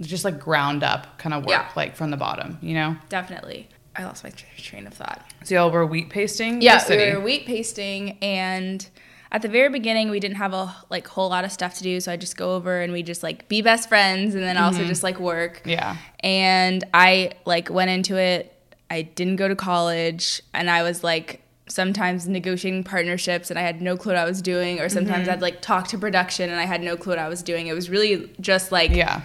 [0.00, 1.68] Just like ground up kind of work, Yeah.
[1.76, 2.96] like from the bottom, you know.
[3.08, 3.68] Definitely.
[3.96, 5.24] I lost my train of thought.
[5.44, 6.58] So y'all were wheat pasting.
[6.58, 8.86] the Yeah, we were wheat pasting, and
[9.30, 12.00] at the very beginning, we didn't have a like whole lot of stuff to do,
[12.00, 14.80] so I just go over and we just like be best friends, and then also
[14.80, 14.88] mm-hmm.
[14.88, 15.62] just like work.
[15.64, 15.96] Yeah.
[16.20, 18.50] And I like went into it.
[18.90, 23.80] I didn't go to college, and I was like sometimes negotiating partnerships, and I had
[23.80, 25.32] no clue what I was doing, or sometimes mm-hmm.
[25.32, 27.66] I'd like talk to production, and I had no clue what I was doing.
[27.66, 29.22] It was really just like Yeah.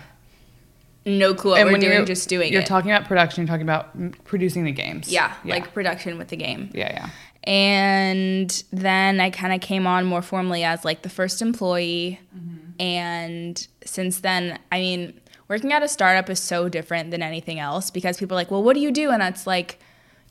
[1.09, 2.67] No clue what we're doing, you're just doing you're it.
[2.67, 3.41] talking about production.
[3.43, 5.11] You're talking about producing the games.
[5.11, 5.55] yeah, yeah.
[5.55, 6.69] like production with the game.
[6.73, 7.09] yeah, yeah.
[7.43, 12.19] And then I kind of came on more formally as like the first employee.
[12.35, 12.81] Mm-hmm.
[12.81, 17.89] and since then, I mean, working at a startup is so different than anything else
[17.91, 19.09] because people are like, well, what do you do?
[19.09, 19.79] And it's like,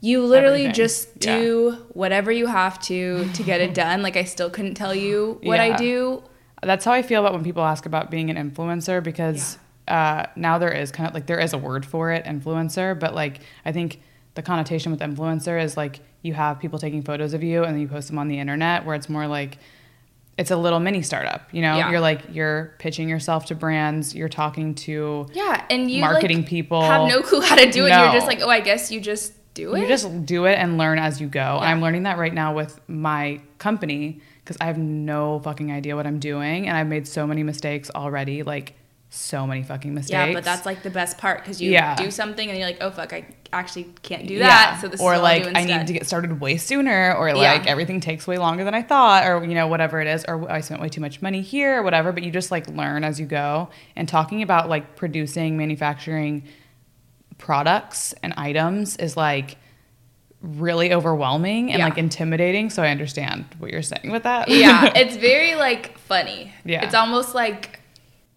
[0.00, 0.74] you literally Everything.
[0.74, 1.38] just Yeah.
[1.38, 4.00] do whatever you have to to get it done.
[4.02, 6.22] Like, I still couldn't tell you what I do.
[6.62, 9.58] That's how I feel about when people ask about being an influencer because
[9.88, 13.14] uh, now there is kind of like there is a word for it, influencer, but
[13.14, 14.00] like I think
[14.34, 17.80] the connotation with influencer is like you have people taking photos of you and then
[17.80, 19.58] you post them on the internet, where it's more like
[20.36, 21.52] it's a little mini startup.
[21.52, 21.90] You know, Yeah.
[21.90, 26.46] you're like you're pitching yourself to brands, you're talking to Yeah, and you Marketing like,
[26.46, 26.82] people.
[26.82, 27.90] have no clue how to do it.
[27.90, 29.80] You're just like, oh, I guess you just do it.
[29.80, 31.40] You just do it and learn as you go.
[31.56, 31.70] And Yeah.
[31.70, 36.06] I'm learning that right now with my company because I have no fucking idea what
[36.06, 36.68] I'm doing.
[36.68, 38.74] And I've made so many mistakes already, like
[39.10, 40.12] so many fucking mistakes.
[40.12, 41.94] yeah, but that's like the best part because you Yeah.
[41.96, 44.48] do something and you're like, oh fuck, I actually can't do Yeah.
[44.48, 44.78] that.
[44.82, 47.34] So this or is like I, need to get started way sooner, or Yeah.
[47.36, 50.50] like everything takes way longer than I thought, or you know whatever it is, or
[50.50, 52.12] I spent way too much money here, or whatever.
[52.12, 53.70] But you just like learn as you go.
[53.96, 56.42] And talking about like producing, manufacturing
[57.38, 59.56] products and items is like
[60.42, 61.86] really overwhelming and Yeah.
[61.86, 62.70] like intimidating.
[62.70, 64.48] So I understand what you're saying with that.
[64.48, 66.52] yeah, it's very like funny.
[66.64, 66.84] Yeah.
[66.84, 67.77] It's almost like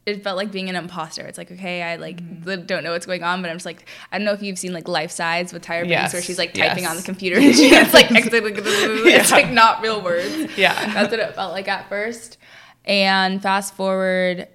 [0.05, 1.21] it felt like being an imposter.
[1.25, 2.65] It's like, okay, I like Mm-hmm.
[2.65, 4.73] don't know what's going on, but I'm just like, I don't know if you've seen
[4.73, 6.89] like Life Size with Tyra Banks Yes, where she's like typing yes.
[6.91, 10.57] on the computer and she it's like, it's like not real words.
[10.57, 10.73] Yeah.
[10.93, 12.37] That's what it felt like at first.
[12.83, 14.47] And fast forward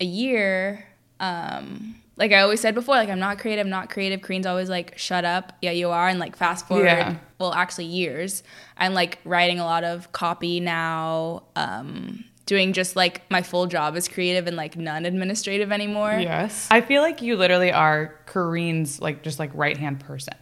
[0.00, 0.84] a year,
[1.18, 4.20] um, like I always said before, like I'm not creative, I'm not creative.
[4.20, 5.54] Koreen's always like, shut up.
[5.62, 6.08] Yeah, you are.
[6.08, 7.16] And like fast forward, Yeah.
[7.38, 8.42] well, actually years,
[8.76, 13.94] I'm like writing a lot of copy now, um, doing just like my full job
[13.96, 16.18] as creative and like none administrative anymore.
[16.20, 16.66] Yes.
[16.68, 20.34] I feel like you literally are Koreen's like just like right hand person.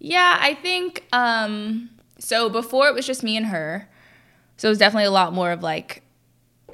[0.00, 3.88] Yeah, I think um so before it was just me and her.
[4.56, 6.02] So it was definitely a lot more of like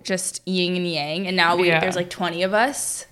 [0.02, 1.80] just yin and yang and now we Yeah.
[1.80, 3.04] there's like 20 of us.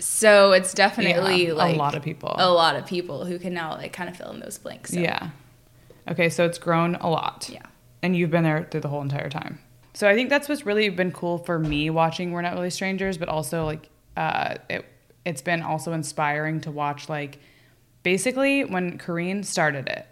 [0.00, 2.34] So it's definitely Yeah, like a lot of people.
[2.36, 4.90] A lot of people who can now like kind of fill in those blanks.
[4.90, 4.98] So.
[4.98, 5.30] Yeah.
[6.10, 7.48] Okay, so it's grown a lot.
[7.52, 7.62] Yeah.
[8.02, 9.60] And you've been there through the whole entire time.
[9.94, 13.18] So I think that's what's really been cool for me watching We're Not Really Strangers,
[13.18, 14.86] but also like uh, it
[15.24, 17.38] it's been also inspiring to watch like
[18.02, 20.06] basically when Koreen started it,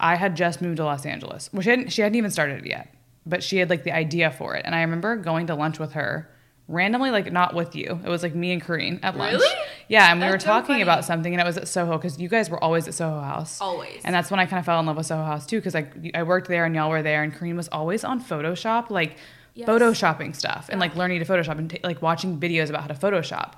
[0.00, 1.50] I had just moved to Los Angeles.
[1.52, 2.92] Well, she hadn't she hadn't even started it yet,
[3.26, 4.62] but she had like the idea for it.
[4.64, 6.28] And I remember going to lunch with her
[6.70, 8.00] randomly, like not with you.
[8.04, 9.34] It was like me and Koreen at lunch.
[9.34, 9.56] Really?
[9.88, 10.82] Yeah, and we That's were talking funny.
[10.82, 13.60] about something, and it was at Soho because you guys were always at Soho House.
[13.60, 14.00] Always.
[14.04, 15.92] And that's when I kind of fell in love with Soho House too, because like
[16.14, 19.16] I worked there and y'all were there, and Koreen was always on Photoshop, like
[19.54, 19.68] Yes.
[19.68, 22.94] photoshopping stuff, and like learning to Photoshop and ta like watching videos about how to
[22.94, 23.54] Photoshop.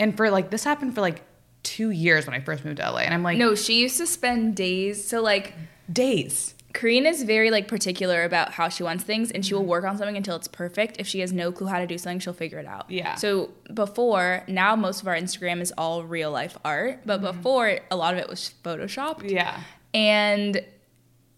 [0.00, 1.22] And for like this happened for like
[1.62, 4.06] two years when I first moved to LA, and I'm like No, she used to
[4.06, 5.52] spend days so like
[5.92, 6.54] days.
[6.74, 9.48] Koreen is very like particular about how she wants things and Mm-hmm.
[9.48, 10.96] she will work on something until it's perfect.
[10.98, 12.90] If she has no clue how to do something, she'll figure it out.
[12.90, 13.14] Yeah.
[13.14, 17.36] So before, now most of our Instagram is all real life art, but Mm-hmm.
[17.38, 19.30] before a lot of it was photoshopped.
[19.30, 19.60] Yeah.
[19.94, 20.62] And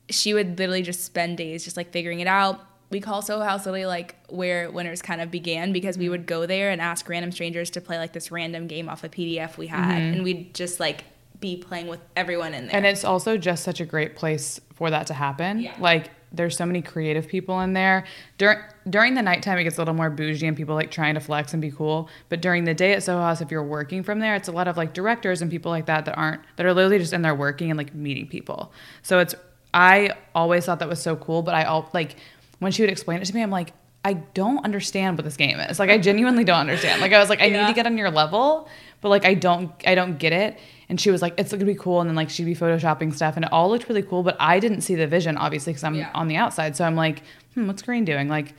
[0.08, 2.60] she would literally just spend days just like figuring it out.
[2.88, 6.02] We call Soho House literally like where winners kind of began because Mm-hmm.
[6.04, 9.04] we would go there and ask random strangers to play like this random game off
[9.04, 10.14] a PDF we had, Mm-hmm.
[10.14, 11.04] and we'd just like
[11.40, 12.76] be playing with everyone in there.
[12.76, 15.60] And it's also just such a great place for that to happen.
[15.60, 15.74] Yeah.
[15.78, 18.04] Like there's so many creative people in there.
[18.38, 21.20] During during the nighttime it gets a little more bougie and people like trying to
[21.20, 22.08] flex and be cool.
[22.28, 24.68] But during the day at Soho House, if you're working from there, it's a lot
[24.68, 27.34] of like directors and people like that that aren't that are literally just in there
[27.34, 28.72] working and like meeting people.
[29.02, 29.34] So it's
[29.72, 32.16] I always thought that was so cool, but I all like
[32.58, 33.72] when she would explain it to me, I'm like,
[34.06, 35.78] I don't understand what this game is.
[35.80, 37.00] Like I genuinely don't understand.
[37.00, 38.68] Like I was like, I need to get on your level,
[39.00, 40.58] but like I don't I don't get it.
[40.88, 42.00] And she was like, it's gonna be cool.
[42.00, 44.22] And then like she'd be photoshopping stuff, and it all looked really cool.
[44.22, 46.10] But I didn't see the vision, obviously, because I'm Yeah.
[46.14, 46.76] on the outside.
[46.76, 47.22] So I'm like,
[47.54, 48.28] hmm, what's Koreen doing?
[48.28, 48.54] Like,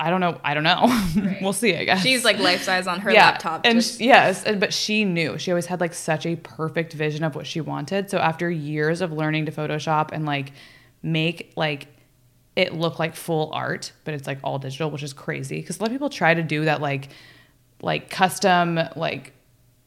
[0.00, 0.40] I don't know.
[0.42, 1.36] I don't know.
[1.42, 1.76] we'll see.
[1.76, 3.26] I guess She's like life size on her yeah.
[3.26, 3.66] laptop.
[3.66, 5.36] And just- sh- yes, and- but she knew.
[5.38, 8.08] She always had like such a perfect vision of what she wanted.
[8.08, 10.52] So after years of learning to Photoshop and like
[11.02, 11.88] make like
[12.56, 15.80] it look like full art, but it's like all digital, which is crazy because a
[15.80, 17.08] lot of people try to do that like
[17.80, 19.32] like custom like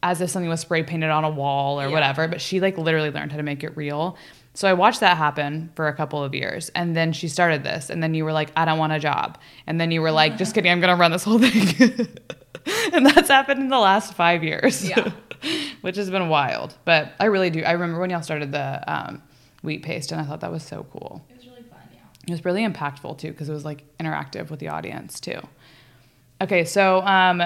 [0.04, 1.92] as if something was spray painted on a wall or Yeah.
[1.92, 4.18] whatever, but she like literally learned how to make it real.
[4.54, 6.70] So I watched that happen for a couple of years.
[6.76, 7.90] And then she started this.
[7.90, 9.38] And then you were like, I don't want a job.
[9.68, 12.08] And then you were like, just kidding, I'm going to run this whole thing.
[12.94, 14.88] and that's happened in the last five years.
[14.88, 15.12] Yeah.
[15.82, 16.74] Which has been wild.
[16.86, 17.64] But I really do.
[17.64, 19.22] I remember when y'all started the um,
[19.62, 21.26] wheat paste, and I thought that was so cool.
[22.28, 25.40] It was really impactful too because it was like interactive with the audience too.
[26.42, 27.42] Okay, so um,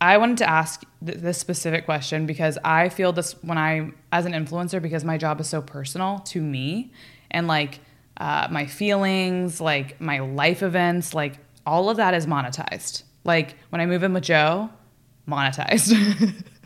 [0.00, 4.26] I wanted to ask th- this specific question because I feel this when I, as
[4.26, 6.92] an influencer, because my job is so personal to me
[7.30, 7.80] and like
[8.16, 13.02] uh, my feelings, like my life events, like all of that is monetized.
[13.24, 14.70] Like when I move in with Joe,
[15.28, 15.94] monetized.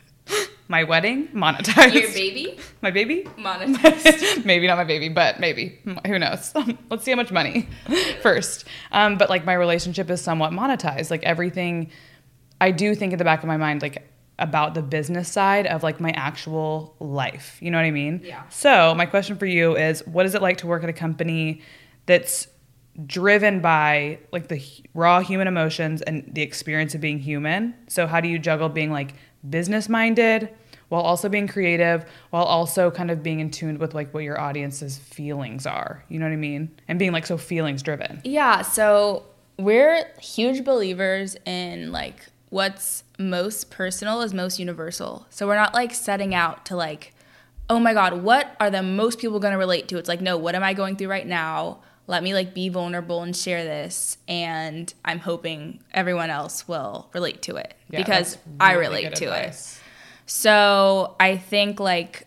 [0.68, 1.94] my wedding, monetized.
[1.94, 2.58] Your baby?
[2.80, 3.24] My baby?
[3.36, 4.44] Monetized.
[4.44, 5.78] maybe not my baby, but maybe.
[6.06, 6.52] Who knows?
[6.90, 7.68] Let's see how much money
[8.22, 8.64] first.
[8.90, 11.10] Um, but like my relationship is somewhat monetized.
[11.10, 11.90] Like everything,
[12.60, 15.82] I do think in the back of my mind, like about the business side of
[15.82, 17.58] like my actual life.
[17.60, 18.22] You know what I mean?
[18.24, 18.48] Yeah.
[18.48, 21.60] So my question for you is what is it like to work at a company
[22.06, 22.48] that's
[23.06, 24.62] driven by like the
[24.94, 27.74] raw human emotions and the experience of being human?
[27.88, 29.14] So how do you juggle being like
[29.48, 30.48] business minded
[30.88, 34.38] while also being creative, while also kind of being in tune with like what your
[34.38, 36.04] audience's feelings are?
[36.08, 36.70] You know what I mean?
[36.86, 38.20] And being like so feelings driven.
[38.24, 39.24] Yeah, so
[39.58, 45.26] we're huge believers in like what's most personal is most universal.
[45.30, 47.14] So we're not like setting out to like,
[47.70, 49.96] oh my God, what are the most people gonna relate to?
[49.96, 51.78] It's like, no, what am I going through right now?
[52.06, 54.18] Let me like be vulnerable and share this.
[54.28, 59.16] And I'm hoping everyone else will relate to it Yeah, because that's I relate good
[59.16, 59.80] to it.
[60.26, 62.26] So I think like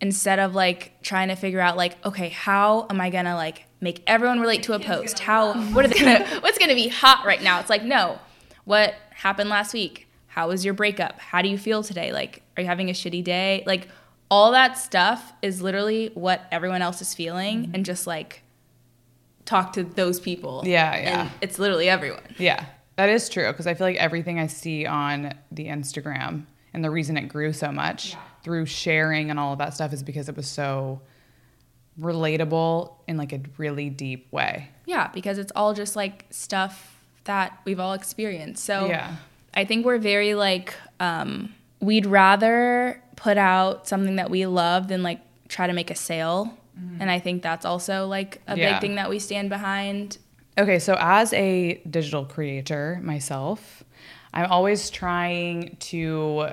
[0.00, 4.02] instead of like trying to figure out like okay how am I gonna like make
[4.06, 5.18] everyone relate to a post?
[5.18, 7.60] How what are they gonna what's gonna be hot right now?
[7.60, 8.18] It's like no,
[8.64, 10.08] what happened last week?
[10.26, 11.18] How was your breakup?
[11.18, 12.12] How do you feel today?
[12.12, 13.62] Like are you having a shitty day?
[13.66, 13.88] Like
[14.30, 17.74] all that stuff is literally what everyone else is feeling mm-hmm.
[17.74, 18.42] and just like
[19.50, 20.62] talk to those people.
[20.64, 21.20] Yeah, yeah.
[21.22, 22.22] And it's literally everyone.
[22.38, 22.64] Yeah,
[22.96, 26.90] that is true because I feel like everything I see on the Instagram and the
[26.90, 30.36] reason it grew so much through sharing and all of that stuff is because it
[30.36, 31.00] was so
[32.00, 34.70] relatable in like a really deep way.
[34.86, 38.64] Yeah, because it's all just like stuff that we've all experienced.
[38.64, 39.16] So Yeah.
[39.52, 45.02] I think we're very like um, we'd rather put out something that we love than
[45.02, 46.56] like try to make a sale.
[46.98, 48.72] And I think that's also like a Yeah.
[48.72, 50.18] big thing that we stand behind.
[50.58, 53.82] Okay, so as a digital creator myself,
[54.34, 56.50] I'm always trying to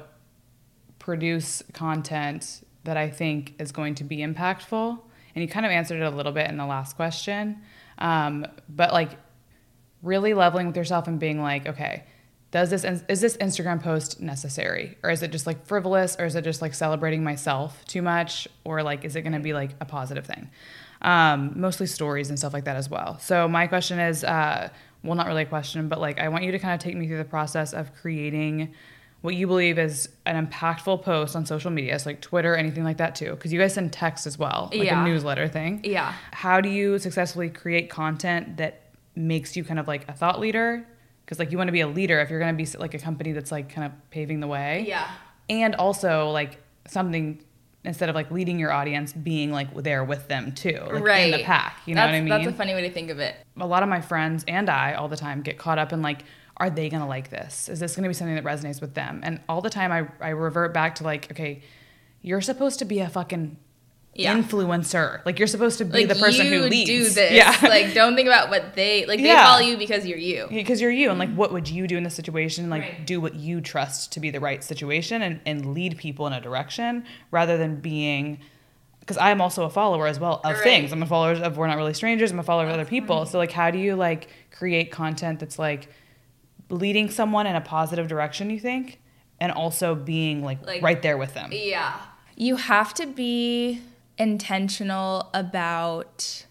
[0.99, 4.99] produce content that I think is going to be impactful.
[5.35, 7.61] And you kind of answered it a little bit in the last question.
[7.97, 9.11] Um, but like
[10.01, 12.03] really leveling with yourself and being like, okay,
[12.51, 16.35] does this is this Instagram post necessary or is it just like frivolous or is
[16.35, 19.71] it just like celebrating myself too much or like is it going to be like
[19.81, 20.49] a positive thing?
[21.01, 23.19] Um, mostly stories and stuff like that as well.
[23.19, 24.69] So my question is, uh,
[25.03, 27.07] well, not really a question, but like I want you to kind of take me
[27.07, 28.73] through the process of creating
[29.21, 32.97] what you believe is an impactful post on social media, so like Twitter, anything like
[32.97, 35.03] that too, because you guys send text as well, like Yeah.
[35.03, 35.81] a newsletter thing.
[35.83, 36.13] Yeah.
[36.31, 38.83] How do you successfully create content that
[39.15, 40.85] makes you kind of like a thought leader?
[41.27, 42.99] Because like you want to be a leader if you're going to be like a
[42.99, 44.85] company that's like kind of paving the way.
[44.87, 45.11] Yeah.
[45.49, 47.43] And also like something
[47.83, 51.33] instead of like leading your audience, being like there with them too, like right.
[51.33, 51.81] in the pack.
[51.85, 52.29] You know that's, what I mean?
[52.29, 53.35] That's a funny way to think of it.
[53.57, 56.23] a lot of my friends and I all the time get caught up in like,
[56.57, 57.67] are they gonna like this?
[57.67, 59.19] Is this gonna be something that resonates with them?
[59.23, 61.61] And all the time I, I revert back to like, okay,
[62.21, 63.57] you're supposed to be a fucking
[64.17, 64.35] Yeah.
[64.35, 65.23] influencer.
[65.25, 66.89] Like you're supposed to be Like the person you who leads.
[66.89, 67.31] do this.
[67.31, 67.55] Yeah.
[67.61, 69.19] Like don't think about what they like.
[69.19, 69.45] They Yeah.
[69.45, 70.47] follow you because you're you.
[70.49, 71.37] because you're you and like mm-hmm.
[71.37, 73.05] what would you do in this situation like Right.
[73.05, 76.41] do what you trust to be the right situation and, and lead people in a
[76.41, 78.39] direction rather than being
[78.99, 80.63] because i'm also a follower as well of Right.
[80.63, 83.17] things i'm a follower of we're not really strangers i'm a follower of other people
[83.17, 83.31] mm-hmm.
[83.31, 85.89] so like how do you like create content that's like
[86.69, 88.99] leading someone in a positive direction you think
[89.39, 91.93] and also being like, Like- right there with them Yeah.
[92.35, 93.81] You have to be
[94.17, 96.45] intentional about,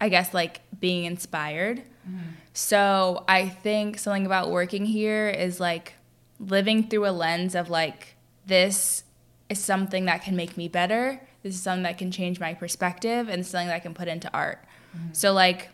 [0.00, 1.78] I guess, like being inspired.
[2.08, 2.18] Mm-hmm.
[2.52, 5.94] So I think something about working here is like
[6.38, 9.04] living through a lens of like, this
[9.48, 11.20] is something that can make me better.
[11.42, 14.32] This is something that can change my perspective and something that I can put into
[14.32, 14.64] art.
[14.96, 15.12] Mm-hmm.
[15.12, 15.70] So, like,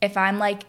[0.00, 0.64] if I'm like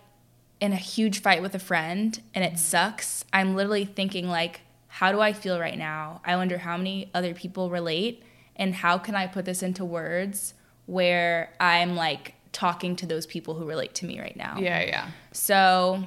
[0.60, 2.58] in a huge fight with a friend and it mm-hmm.
[2.58, 6.22] sucks, I'm literally thinking like, how do I feel right now?
[6.26, 8.24] I wonder how many other people relate
[8.60, 10.54] and how can I put this into words
[10.86, 14.58] where I'm like talking to those people who relate to me right now.
[14.60, 16.04] yeah yeah So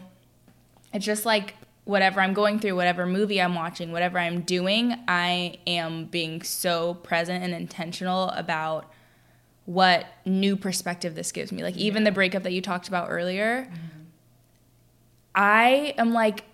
[0.93, 5.59] it's just like whatever I'm going through, whatever movie I'm watching, whatever I'm doing, I
[5.67, 8.93] am being so present and intentional about
[9.65, 11.63] what new perspective this gives me.
[11.63, 14.03] Like even the breakup that you talked about earlier, mm-hmm.
[15.35, 16.45] I am like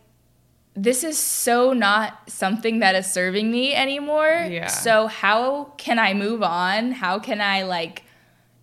[0.82, 4.46] this is so not something that is serving me anymore.
[4.48, 4.68] Yeah.
[4.68, 6.92] So how can I move on?
[6.92, 8.04] How can I like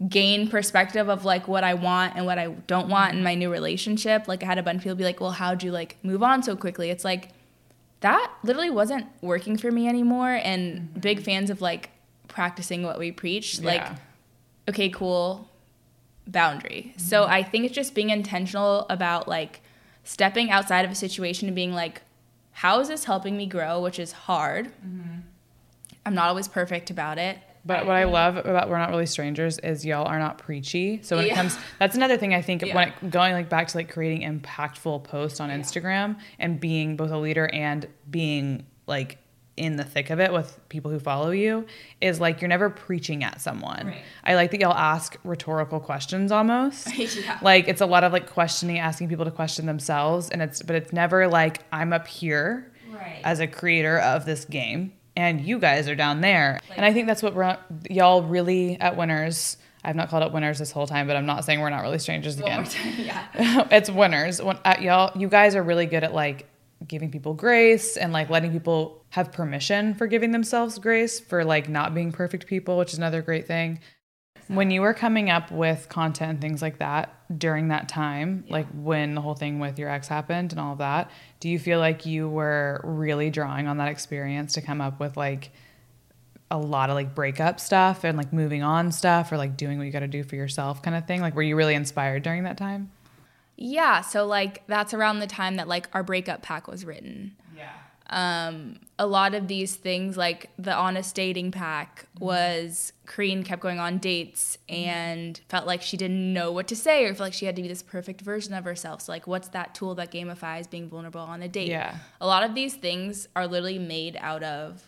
[0.07, 3.51] gain perspective of like what I want and what I don't want in my new
[3.51, 4.29] relationship?
[4.29, 6.41] Like I had a bunch of people be like, "Well, how'd you like move on
[6.41, 7.29] so quickly?" It's like
[7.99, 10.99] that literally wasn't working for me anymore and mm-hmm.
[11.01, 11.89] big fans of like
[12.29, 13.59] practicing what we preach.
[13.59, 13.65] Yeah.
[13.65, 13.87] Like
[14.69, 15.49] okay, cool,
[16.27, 16.93] boundary.
[16.95, 17.33] So mm-hmm.
[17.33, 19.61] I think it's just being intentional about like
[20.05, 22.01] stepping outside of a situation and being like,
[22.55, 23.81] how is this helping me grow?
[23.81, 24.67] Which is hard.
[24.67, 25.19] Mm-hmm.
[26.05, 27.37] I'm not always perfect about it.
[27.65, 31.01] But what I love about We're Not Really Strangers is y'all are not preachy.
[31.01, 32.73] So when it comes, that's another thing I think Yeah.
[32.75, 37.11] when it, going like back to like creating impactful posts on Instagram and being both
[37.11, 39.17] a leader and being like
[39.57, 41.65] in the thick of it with people who follow you
[42.01, 43.87] is like you're never preaching at someone.
[43.87, 44.01] Right.
[44.23, 46.87] I like that y'all ask rhetorical questions almost.
[46.97, 47.39] Yeah.
[47.41, 50.75] Like it's a lot of like questioning, asking people to question themselves, and it's but
[50.75, 53.19] it's never like I'm up here Right.
[53.23, 56.59] as a creator of this game, and you guys are down there.
[56.75, 57.57] and I think that's what we're,
[57.89, 59.57] y'all really at Winners.
[59.83, 61.99] I've not called it Winners this whole time, but I'm not saying we're not really
[61.99, 62.63] strangers again.
[62.63, 63.67] time, yeah.
[63.71, 64.41] it's Winners.
[64.41, 66.47] When, at y'all, you guys are really good at like
[66.87, 71.69] giving people grace and like letting people have permission for giving themselves grace for like
[71.69, 73.79] not being perfect people, which is another great thing.
[74.47, 78.67] When you were coming up with content and things like that during that time, like
[78.73, 81.09] when the whole thing with your ex happened and all of that,
[81.39, 85.17] do you feel like you were really drawing on that experience to come up with
[85.17, 85.51] like
[86.51, 89.85] a lot of like breakup stuff and like moving on stuff or like doing what
[89.85, 91.21] you got to do for yourself kind of thing?
[91.21, 92.91] Like, were you really inspired during that time?
[93.57, 97.35] Yeah, so like that's around the time that like our breakup pack was written.
[97.55, 97.69] Yeah.
[98.07, 103.79] Um, a lot of these things, like the honest dating pack, was Koreen kept going
[103.79, 107.45] on dates and felt like she didn't know what to say or felt like she
[107.47, 109.01] had to be this perfect version of herself.
[109.01, 111.69] So, like, what's that tool that gamifies being vulnerable on a date?
[111.69, 111.95] Yeah.
[112.21, 114.83] A lot of these things are literally made out of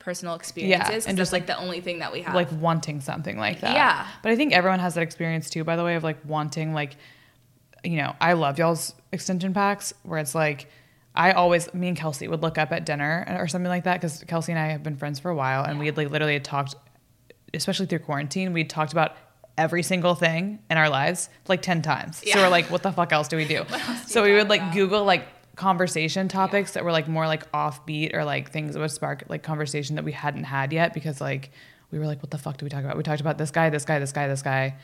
[0.00, 0.88] personal experiences.
[0.88, 2.34] 'cause and just, like the only thing that we have.
[2.34, 3.74] like wanting something like that.
[3.74, 4.06] Yeah.
[4.22, 6.96] But I think everyone has that experience too, by the way, of like wanting like,
[7.84, 10.68] you know, I love y'all's extension packs where it's like,
[11.14, 14.22] I always, me and Kelsey would look up at dinner or something like that because
[14.28, 16.44] Kelsey and I have been friends for a while and we had like literally had
[16.44, 16.74] talked,
[17.54, 19.16] especially through quarantine, we'd talked about
[19.56, 22.22] every single thing in our lives like 10 times.
[22.24, 23.64] So we're like, what the fuck else do we do?
[24.06, 25.24] so we would like Google like
[25.56, 29.42] conversation topics that were like more like offbeat or like things that would spark like
[29.42, 31.50] conversation that we hadn't had yet because like
[31.90, 32.96] we were like, what the fuck do we talk about?
[32.96, 34.76] We talked about this guy, this guy, this guy, this guy,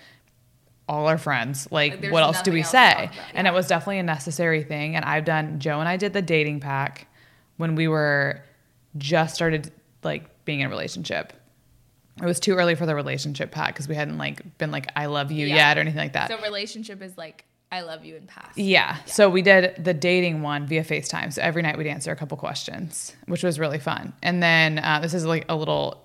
[0.89, 1.67] all our friends.
[1.71, 3.11] Like, there's what else do we else say?
[3.35, 4.97] And it was definitely a necessary thing.
[4.97, 7.07] And I've done, Joe and I did the dating pack
[7.57, 8.43] when we were
[8.99, 9.73] just started
[10.03, 11.33] like being in a relationship.
[12.23, 15.07] It was too early for the relationship pack because we hadn't like been like, I
[15.07, 15.55] love you Yeah.
[15.57, 16.29] yet or anything like that.
[16.31, 18.57] so, relationship is like, I love you in past.
[18.57, 18.99] Yeah.
[19.07, 21.33] So we did the dating one via FaceTime.
[21.33, 24.13] So every night we'd answer a couple questions, which was really fun.
[24.23, 26.04] And then uh, this is like a little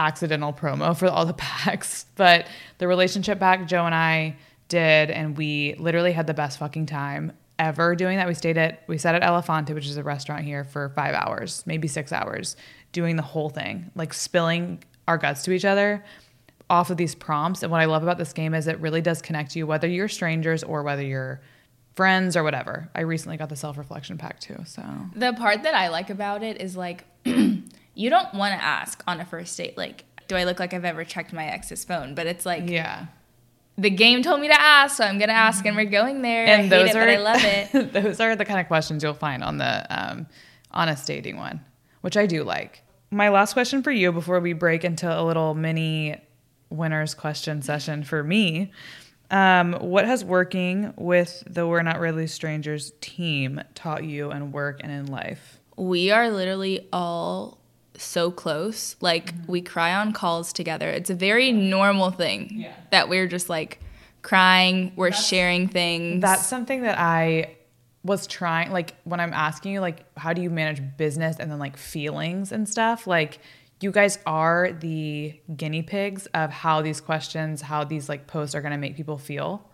[0.00, 2.46] accidental promo for all the packs, but
[2.78, 4.36] the relationship pack Joe and I
[4.68, 8.26] did, and we literally had the best fucking time ever doing that.
[8.26, 11.62] We stayed at we sat at Elephante, which is a restaurant here, for five hours,
[11.66, 12.56] maybe six hours,
[12.92, 16.04] doing the whole thing, like spilling our guts to each other
[16.70, 17.62] off of these prompts.
[17.62, 20.08] And what I love about this game is it really does connect you, whether you're
[20.08, 21.40] strangers or whether you're
[21.94, 22.88] friends or whatever.
[22.94, 24.56] I recently got the self reflection pack too.
[24.64, 24.82] So
[25.14, 27.04] The part that I like about it is like,
[28.00, 30.86] you don't want to ask on a first date, like, do I look like I've
[30.86, 32.14] ever checked my ex's phone?
[32.14, 33.06] But it's like, yeah.
[33.76, 36.46] the game told me to ask, so I'm gonna ask, and we're going there.
[36.46, 37.92] I hate it, but I love it.
[37.92, 40.26] those are the kind of questions you'll find on the um,
[40.70, 41.60] honest dating one,
[42.00, 42.82] which I do like.
[43.10, 46.16] My last question for you before we break into a little mini
[46.70, 48.72] winners question session for me.
[49.30, 54.80] Um, what has working with the We're Not Really Strangers team taught you in work
[54.82, 55.60] and in life?
[55.76, 57.59] We are literally all
[58.02, 58.96] so close.
[59.00, 59.52] Like mm-hmm.
[59.52, 60.88] we cry on calls together.
[60.88, 63.80] It's a very normal thing that we're just like
[64.22, 64.92] crying.
[64.96, 66.22] We're sharing things.
[66.22, 67.56] That's something that I
[68.02, 71.58] was trying like when I'm asking you like how do you manage business and then
[71.58, 73.40] like feelings and stuff like
[73.82, 78.62] you guys are the guinea pigs of how these questions how these like posts are
[78.62, 79.68] going to make people feel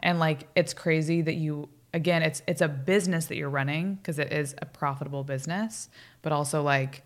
[0.00, 4.18] and like it's crazy that you again it's it's a business that you're running because
[4.18, 5.88] it is a profitable business
[6.22, 7.04] but also like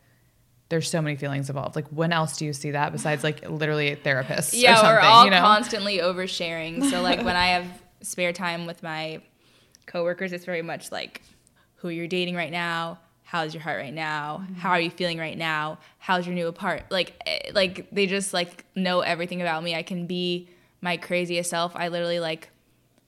[0.74, 3.92] there's so many feelings involved like when else do you see that besides like literally
[3.92, 6.90] a therapist or yeah, we're all you know constantly oversharing.
[6.90, 7.66] So like when I have
[8.02, 9.20] spare time with my
[9.86, 11.22] coworkers, it's very much like
[11.76, 14.54] who are you're dating right now, how's your heart right now, Mm-hmm.
[14.54, 18.34] how are you feeling right now, how's your new apart like eh, like they just
[18.34, 19.76] like know everything about me.
[19.76, 20.48] I can be
[20.80, 21.76] my craziest self.
[21.76, 22.48] I literally like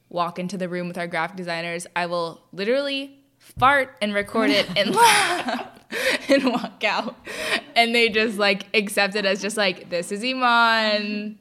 [0.09, 1.85] walk into the room with our graphic designers.
[1.97, 5.67] I will literally fart and record it and laugh
[6.29, 7.17] and walk out.
[7.75, 11.37] And they just like accept it as just like this is Emon.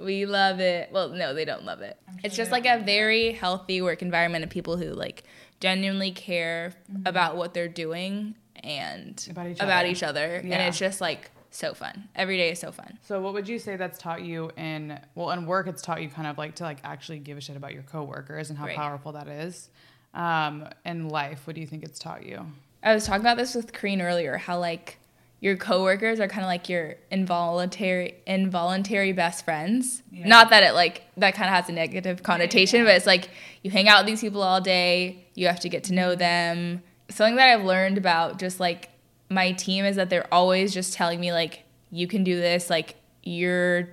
[0.00, 0.90] We love it.
[0.92, 1.96] Well, no, they don't love it.
[2.24, 5.24] It's just like a very healthy work environment of people who like
[5.60, 6.72] genuinely care
[7.06, 8.34] about what they're doing
[8.64, 9.86] and About each about other.
[9.88, 10.34] each other.
[10.36, 12.08] And it's just like so fun.
[12.16, 12.98] Every day is so fun.
[13.02, 16.08] So what would you say that's taught you in well in work it's taught you
[16.08, 18.76] kind of like to like actually give a shit about your coworkers and how Right.
[18.76, 19.68] powerful that is.
[20.14, 21.46] um, in life?
[21.46, 22.46] What do you think it's taught you?
[22.82, 24.98] I was talking about this with Koreen earlier, how like
[25.42, 30.02] your coworkers are kind of like your involuntary involuntary best friends.
[30.12, 33.28] Not that it like that kind of has a negative connotation, but it's like
[33.62, 36.18] you hang out with these people all day, you have to get to know mm-hmm.
[36.20, 36.82] them.
[37.08, 38.90] Something that I've learned about just like
[39.28, 42.94] my team is that they're always just telling me like you can do this, like
[43.24, 43.88] you're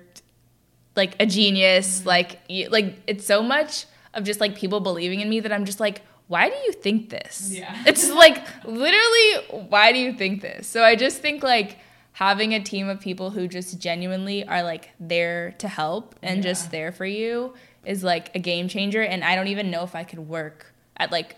[0.94, 2.08] like a genius, mm-hmm.
[2.08, 5.64] like you, like it's so much of just like people believing in me that I'm
[5.64, 7.50] just like why do you think this?
[7.52, 7.76] Yeah.
[7.86, 10.68] It's like literally, why do you think this?
[10.68, 11.78] So I just think like
[12.12, 16.70] having a team of people who just genuinely are like there to help and just
[16.70, 17.54] there for you
[17.84, 19.02] is like a game changer.
[19.02, 21.34] And I don't even know if I could work at like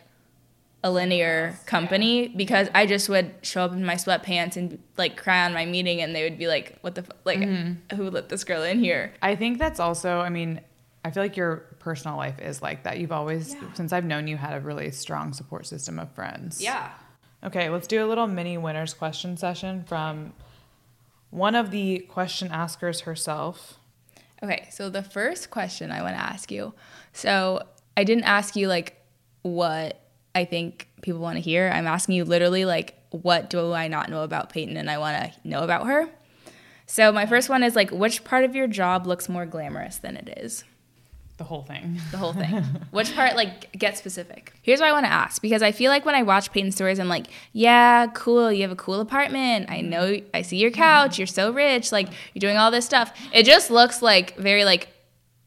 [0.85, 5.47] a linear company because I just would show up in my sweatpants and like cry
[5.47, 7.97] on my meeting and they would be like, what the, f- like, mm-hmm.
[7.97, 9.15] who let this girl in here?
[9.23, 10.61] I think that's also, I mean,
[11.03, 12.99] I feel like your personal life is like that.
[12.99, 16.63] You've always, since I've known you, had a really strong support system of friends.
[16.63, 16.91] Yeah.
[17.45, 20.33] Okay, let's do a little mini winners question session from
[21.31, 23.79] one of the question askers herself.
[24.43, 26.75] Okay, so the first question I want to ask you.
[27.13, 27.63] So
[27.97, 29.01] I didn't ask you like
[29.43, 30.01] what
[30.35, 31.69] I think people want to hear.
[31.69, 35.17] I'm asking you literally like what do I not know about Payton and I want
[35.17, 36.09] to know about her.
[36.87, 40.17] So my first one is like which part of your job looks more glamorous than
[40.17, 40.65] it is?
[41.39, 41.99] The whole thing.
[42.11, 42.63] The whole thing.
[42.91, 44.53] which part like get specific?
[44.63, 47.01] Here's what I want to ask because I feel like when I watch Payton stories
[47.01, 49.71] I'm like, yeah, cool, you have a cool apartment.
[49.71, 50.81] I know I see your mm-hmm.
[50.81, 53.13] couch, you're so rich, like you're doing all this stuff.
[53.33, 54.89] It just looks like very like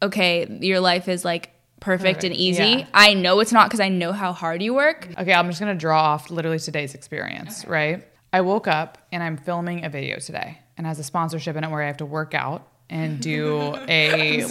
[0.02, 2.64] okay, your life is like perfect, and easy.
[2.64, 2.88] yeah.
[2.94, 5.08] I know it's not because I know how hard you work.
[5.18, 8.06] Okay, I'm just gonna draw off literally today's experience, right?
[8.34, 11.70] I woke up and I'm filming a video today and has a sponsorship in it
[11.70, 14.44] where I have to work out and do a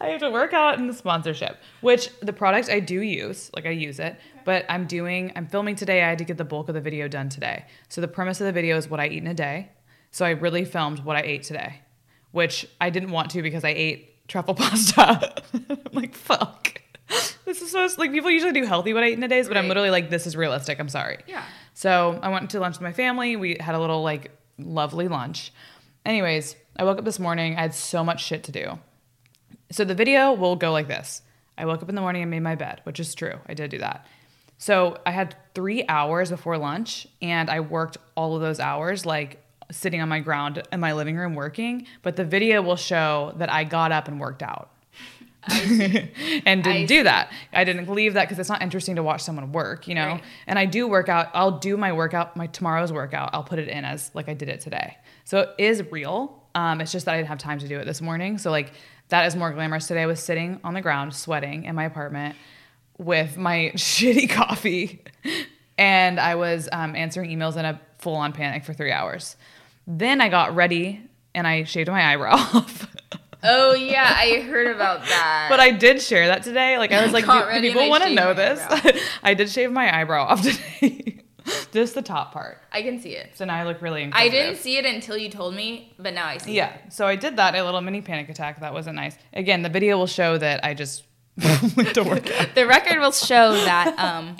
[0.00, 3.64] I have to work out in the sponsorship, which the product I do use, like
[3.64, 6.02] I use it, but I'm doing, I'm filming today.
[6.02, 7.64] I had to get the bulk of the video done today.
[7.88, 9.70] So the premise of the video is what I eat in a day.
[10.10, 11.80] So I really filmed what I ate today,
[12.32, 15.42] which I didn't want to because I ate truffle pasta.
[15.54, 16.82] I'm like, fuck.
[17.44, 19.56] This is so, like, people usually do healthy what I eat in a day, but
[19.56, 20.80] I'm literally like, this is realistic.
[20.80, 21.18] I'm sorry.
[21.26, 21.44] Yeah.
[21.74, 23.36] So I went to lunch with my family.
[23.36, 25.52] We had a little, like, lovely lunch.
[26.04, 27.56] Anyways, I woke up this morning.
[27.56, 28.78] I had so much shit to do.
[29.70, 31.22] So the video will go like this.
[31.56, 33.38] I woke up in the morning and made my bed, which is true.
[33.46, 34.06] I did do that.
[34.58, 39.42] So I had three hours before lunch and I worked all of those hours like
[39.70, 41.86] sitting on my ground in my living room working.
[42.02, 44.70] But the video will show that I got up and worked out.
[46.46, 47.32] and didn't I do that.
[47.52, 50.06] I didn't leave that because it's not interesting to watch someone work, you know.
[50.06, 50.24] Right.
[50.46, 51.28] And I do work out.
[51.34, 53.30] I'll do my workout, my tomorrow's workout.
[53.32, 54.96] I'll put it in as like I did it today.
[55.24, 56.42] So it is real.
[56.54, 58.38] Um, it's just that I didn't have time to do it this morning.
[58.38, 58.72] So like
[59.08, 59.86] that is more glamorous.
[59.86, 62.36] Today I was sitting on the ground sweating in my apartment
[62.98, 65.02] with my shitty coffee,
[65.76, 69.36] and I was um, answering emails in a full on panic for three hours.
[69.86, 71.02] Then I got ready
[71.34, 72.93] and I shaved my eyebrow off.
[73.44, 75.46] Oh yeah, I heard about that.
[75.50, 76.78] But I did share that today.
[76.78, 78.60] Like I was like, do people want to know this?
[79.22, 81.22] I did shave my eyebrow off today,
[81.72, 82.58] just the top part.
[82.72, 83.36] I can see it.
[83.36, 84.10] So now I look really.
[84.12, 86.54] I didn't see it until you told me, but now I see.
[86.56, 87.54] Yeah, so I did that.
[87.54, 88.60] A little mini panic attack.
[88.60, 89.16] That wasn't nice.
[89.32, 91.04] Again, the video will show that I just
[91.76, 92.54] went to work out.
[92.54, 93.98] The record will show that.
[93.98, 94.36] Um,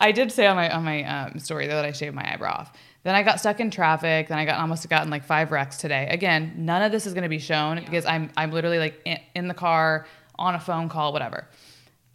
[0.00, 2.52] I did say on my on my um, story though that I shaved my eyebrow
[2.52, 2.72] off.
[3.04, 4.28] Then I got stuck in traffic.
[4.28, 6.06] Then I got almost gotten like five wrecks today.
[6.10, 9.18] Again, none of this is going to be shown because I'm I'm literally like in,
[9.34, 10.06] in the car
[10.38, 11.48] on a phone call, whatever.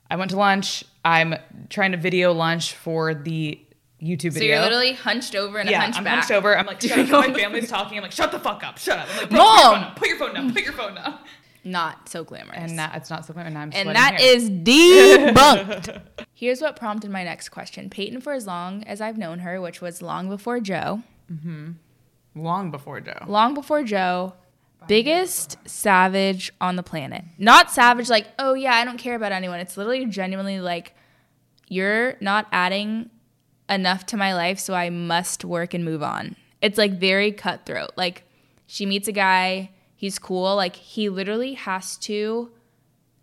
[0.09, 0.83] I went to lunch.
[1.03, 1.35] I'm
[1.69, 3.59] trying to video lunch for the
[4.01, 4.39] YouTube video.
[4.39, 6.05] so you're literally hunched over in a yeah, hunchback.
[6.05, 6.57] I'm hunched over.
[6.57, 7.27] I'm like, shut up.
[7.27, 7.97] my family's talking.
[7.97, 8.77] I'm like, shut the fuck up.
[8.77, 9.07] Shut up.
[9.11, 9.95] I'm like, Mom!
[9.95, 10.53] put your phone down.
[10.53, 11.03] Put your phone down.
[11.03, 11.19] Put your phone down.
[11.67, 12.57] Not so glamorous.
[12.71, 14.35] And that it's not so and I'm and sweating that here.
[14.35, 16.01] is debunked.
[16.33, 17.89] Here's what prompted my next question.
[17.89, 21.01] Payton, for as long as I've known her, which was long before Joe,
[21.31, 21.71] Mm-hmm.
[22.35, 23.25] long before Joe.
[23.27, 24.33] long before Joe,
[24.87, 27.23] biggest savage on the planet.
[27.37, 29.59] Not savage like, oh yeah, I don't care about anyone.
[29.59, 30.93] It's literally genuinely like,
[31.67, 33.09] you're not adding
[33.69, 36.37] enough to my life, so I must work and move on.
[36.61, 37.91] It's like very cutthroat.
[37.97, 38.23] Like,
[38.67, 40.55] she meets a guy, he's cool.
[40.55, 42.51] Like, he literally has to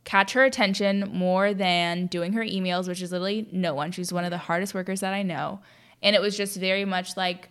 [0.04, 3.90] catch her attention more than doing her emails, which is literally no one.
[3.90, 5.60] She's one of the hardest workers that I know.
[6.02, 7.48] And it was just very much like,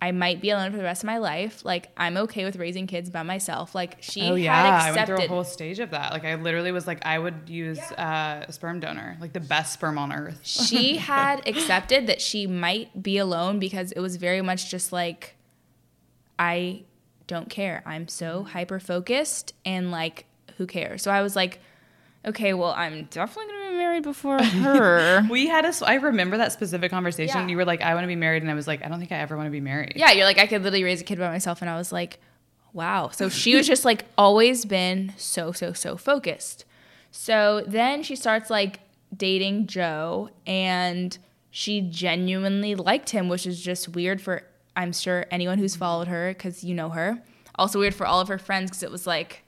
[0.00, 1.64] I might be alone for the rest of my life.
[1.64, 3.74] Like, I'm okay with raising kids by myself.
[3.74, 6.12] Like, she Oh had yeah, I went through a whole stage of that.
[6.12, 9.74] Like I literally was like, I would use uh, a sperm donor, like the best
[9.74, 10.40] sperm on earth.
[10.42, 15.36] she had accepted that she might be alone because it was very much just like
[16.38, 16.84] I
[17.26, 17.82] don't care.
[17.86, 18.48] I'm so mm-hmm.
[18.48, 21.02] hyper focused and like who cares?
[21.02, 21.60] So I was like,
[22.24, 25.26] okay, well, I'm definitely gonna be be married before her.
[25.28, 27.42] We had a, I remember that specific conversation.
[27.42, 27.48] Yeah.
[27.48, 29.12] You were like, "I want to be married," and I was like, "I don't think
[29.12, 31.18] I ever want to be married." yeah, you're like, I could literally raise a kid
[31.18, 31.60] by myself.
[31.60, 32.18] And I was like,
[32.72, 33.08] wow.
[33.08, 36.64] So she was just like always been so, so, so focused.
[37.10, 38.80] So then she starts like
[39.16, 41.16] dating Joe and
[41.50, 44.42] she genuinely liked him, which is just weird for,
[44.76, 47.22] I'm sure, anyone who's followed her because you know her.
[47.56, 49.42] Also weird for all of her friends because it was like,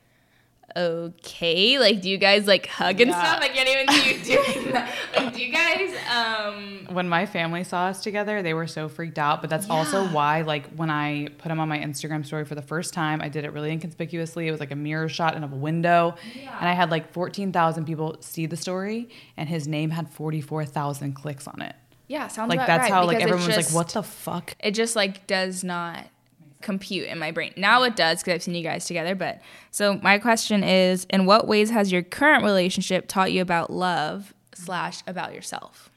[0.77, 3.25] okay, like do you guys like hug and Yeah.
[3.25, 3.43] stuff?
[3.43, 4.93] I can't even see you doing that.
[5.17, 9.19] Like, do you guys, um, when my family saw us together, they were so freaked
[9.19, 9.41] out.
[9.41, 12.63] But that's also why, like, when I put him on my Instagram story for the
[12.63, 14.47] first time, I did it really inconspicuously.
[14.49, 16.15] It was like a mirror shot in of a window,
[16.61, 20.41] and I had like fourteen thousand people see the story, and his name had forty
[20.41, 21.75] four thousand clicks on it.
[22.09, 24.73] Yeah, sounds Like that's right, how like everyone was just- like, "What the fuck?" it
[24.73, 26.07] just like does not
[26.63, 27.53] compute in my brain.
[27.57, 29.15] Now it does because I've seen you guys together.
[29.15, 29.41] But
[29.71, 34.35] so my question is, in what ways has your current relationship taught you about love
[34.55, 35.91] slash about yourself?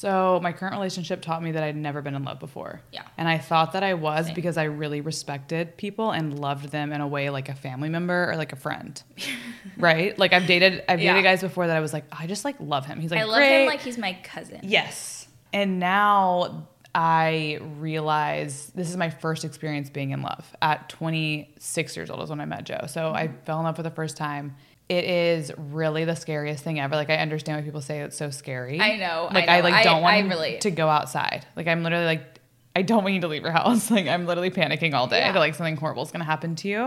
[0.00, 2.80] So my current relationship taught me that I'd never been in love before.
[2.90, 3.02] Yeah.
[3.18, 4.34] And I thought that I was Same.
[4.34, 8.30] because I really respected people and loved them in a way like a family member
[8.30, 9.02] or like a friend.
[9.76, 10.18] right?
[10.18, 11.12] Like I've dated I've Yeah.
[11.12, 12.98] dated guys before that I was like, I just like love him.
[12.98, 13.60] He's like I love great.
[13.60, 14.60] him like he's my cousin.
[14.62, 15.28] Yes.
[15.52, 20.50] And now I realize this is my first experience being in love.
[20.62, 22.86] At 26 years old is when I met Joe.
[22.88, 23.36] So I mm-hmm.
[23.44, 24.56] fell in love for the first time.
[24.90, 26.96] It is really the scariest thing ever.
[26.96, 28.80] Like I understand why people say it's so scary.
[28.80, 29.64] I know, Like I, know.
[29.64, 30.60] like I- don't want I relate.
[30.62, 31.46] to go outside.
[31.54, 32.40] Like I'm literally like
[32.74, 33.90] I don't want you to leave your house.
[33.96, 35.32] Like I'm literally panicking all day Yeah.
[35.32, 36.82] that like something horrible is going to happen to you.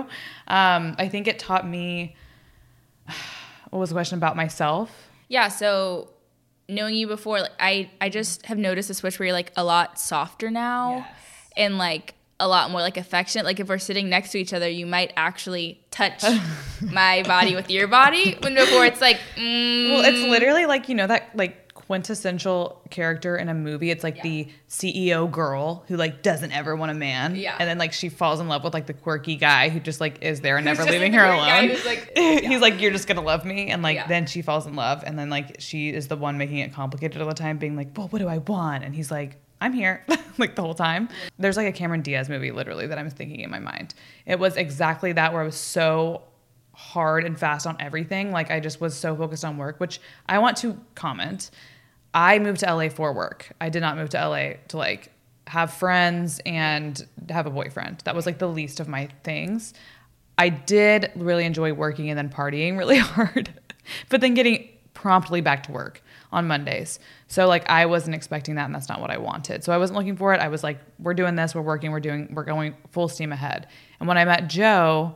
[0.47, 2.15] Um, I think it taught me.
[3.69, 5.09] What was the question about myself?
[5.29, 5.47] Yeah.
[5.47, 6.09] So
[6.69, 9.63] knowing you before, like I, I just have noticed a switch where you're like a
[9.63, 11.07] lot softer now
[11.57, 12.13] and like
[12.43, 13.45] a lot more like affectionate.
[13.45, 16.23] Like if we're sitting next to each other, you might actually touch
[16.81, 18.35] my body with your body.
[18.41, 23.37] When before it's like, mm, Well, it's literally like you know that like quintessential character
[23.37, 23.89] in a movie.
[23.91, 27.55] It's like the CEO girl who like doesn't ever want a man, Yeah.
[27.59, 30.21] and then like she falls in love with like the quirky guy who just like
[30.23, 31.69] is there and never leaving like, her the weird guy alone.
[31.69, 32.11] who's, like,
[32.43, 34.07] He's like, you're just gonna love me, and like Yeah.
[34.07, 37.21] then she falls in love, and then like she is the one making it complicated
[37.21, 38.83] all the time, being like, well, what do I want?
[38.83, 39.37] And he's like.
[39.63, 40.05] I'm here,
[40.37, 41.07] like the whole time.
[41.39, 43.93] There's like a Cameron Diaz movie, literally, that I'm thinking in my mind.
[44.25, 46.23] It was exactly that, where I was so
[46.73, 48.31] hard and fast on everything.
[48.31, 51.49] Like I just was so focused on work, which I want to comment.
[52.13, 53.53] I moved to LA for work.
[53.61, 55.11] I did not move to LA to like
[55.47, 57.99] have friends and have a boyfriend.
[58.03, 59.73] That was like the least of my things.
[60.37, 63.53] I did really enjoy working and then partying really hard,
[64.09, 66.01] but then getting promptly back to work
[66.33, 66.99] on Mondays.
[67.27, 69.63] So like I wasn't expecting that and that's not what I wanted.
[69.63, 70.41] So I wasn't looking for it.
[70.41, 73.67] I was like we're doing this, we're working, we're doing we're going full steam ahead.
[73.99, 75.15] And when I met Joe,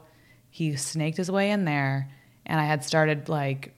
[0.49, 2.09] he snaked his way in there
[2.45, 3.73] and I had started like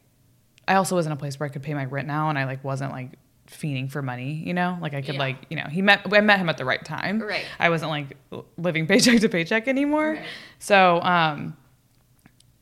[0.68, 2.44] I also was in a place where I could pay my rent now and I
[2.46, 3.14] like wasn't like
[3.48, 4.78] fiending for money, you know?
[4.80, 5.20] Like I could Yeah.
[5.22, 7.20] like, you know, he met I met him at the right time.
[7.22, 7.46] Right.
[7.60, 8.16] I wasn't like
[8.58, 10.12] living paycheck to paycheck anymore.
[10.12, 10.26] Right.
[10.60, 11.58] So, um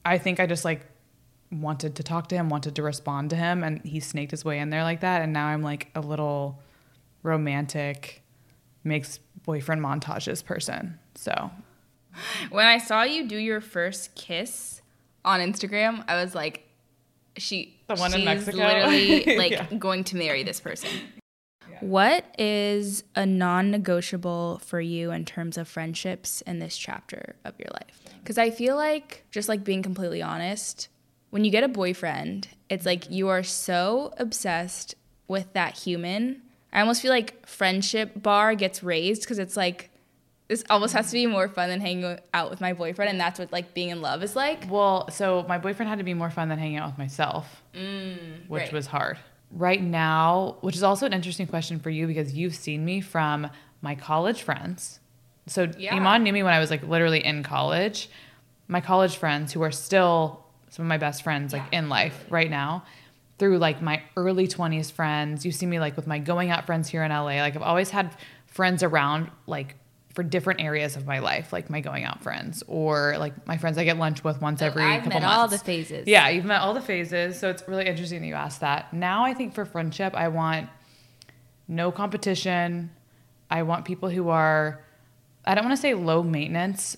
[0.06, 0.86] I think I just like
[1.52, 4.60] wanted to talk to him, wanted to respond to him and he snaked his way
[4.60, 6.62] in there like that and now I'm like a little
[7.24, 8.24] romantic
[8.84, 11.00] makes boyfriend montages person.
[11.16, 11.52] So,
[12.50, 14.82] when I saw you do your first kiss
[15.26, 16.64] on Instagram, I was like,
[17.38, 18.58] she, The one in she's Mexico?
[18.66, 19.66] literally like Yeah.
[19.78, 20.90] going to marry this person.
[21.80, 27.70] What is a non-negotiable for you in terms of friendships in this chapter of your
[27.72, 28.02] life?
[28.20, 30.88] Because I feel like, just like being completely honest,
[31.30, 34.96] when you get a boyfriend, it's like you are so obsessed
[35.28, 36.42] with that human.
[36.72, 39.90] I almost feel like friendship bar gets raised because it's like
[40.48, 43.38] this almost has to be more fun than hanging out with my boyfriend, and that's
[43.40, 44.66] what like being in love is like.
[44.70, 47.82] Well, so my boyfriend had to be more fun than hanging out with myself, which
[47.82, 48.72] Mm, right.
[48.74, 49.18] was hard.
[49.52, 53.50] Right now, which is also an interesting question for you because you've seen me from
[53.82, 55.00] my college friends.
[55.48, 55.98] So Yeah.
[55.98, 58.10] Emon knew me when I was like literally in college.
[58.70, 60.46] My college friends who are still
[60.78, 62.84] some of my best friends like in life right now
[63.40, 65.44] through like my early 20s friends.
[65.44, 67.42] You see me like with my going out friends here in LA.
[67.42, 68.16] Like I've always had
[68.46, 69.76] friends around like
[70.14, 73.80] for different areas of my life, like my going out friends or like my friends
[73.80, 75.38] I get lunch with once oh, every I've couple met months.
[75.38, 76.08] all the phases.
[76.08, 77.40] Yeah, you've met all the phases.
[77.40, 78.94] So it's really interesting that you asked that.
[78.94, 80.70] Now I think for friendship, I want
[81.68, 82.92] no competition.
[83.50, 84.84] I want people who are,
[85.44, 86.98] I don't want to say low maintenance,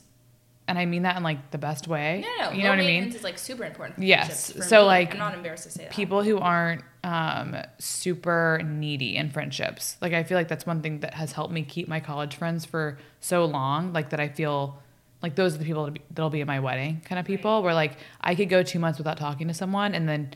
[0.70, 2.24] and I mean that in like the best way.
[2.24, 3.05] No, no, You know what I mean?
[3.05, 3.99] Is like super important.
[3.99, 4.53] Yes.
[4.67, 4.86] So, me.
[4.86, 5.91] like, I'm not embarrassed to say that.
[5.91, 9.97] People who aren't um, super needy in friendships.
[9.99, 12.65] Like I feel like that's one thing that has helped me keep my college friends
[12.65, 13.93] for so long.
[13.93, 14.80] Like that I feel
[15.24, 17.63] like those are the people that'll be, that'll be at my wedding kind of people.
[17.63, 20.34] Where like I could go two months without talking to someone, and then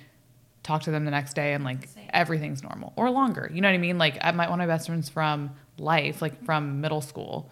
[0.64, 3.52] talk to them the next day and like everything's normal or longer.
[3.54, 4.00] You know what I mean?
[4.00, 7.52] Like I my one of my best friends from life, like from middle school,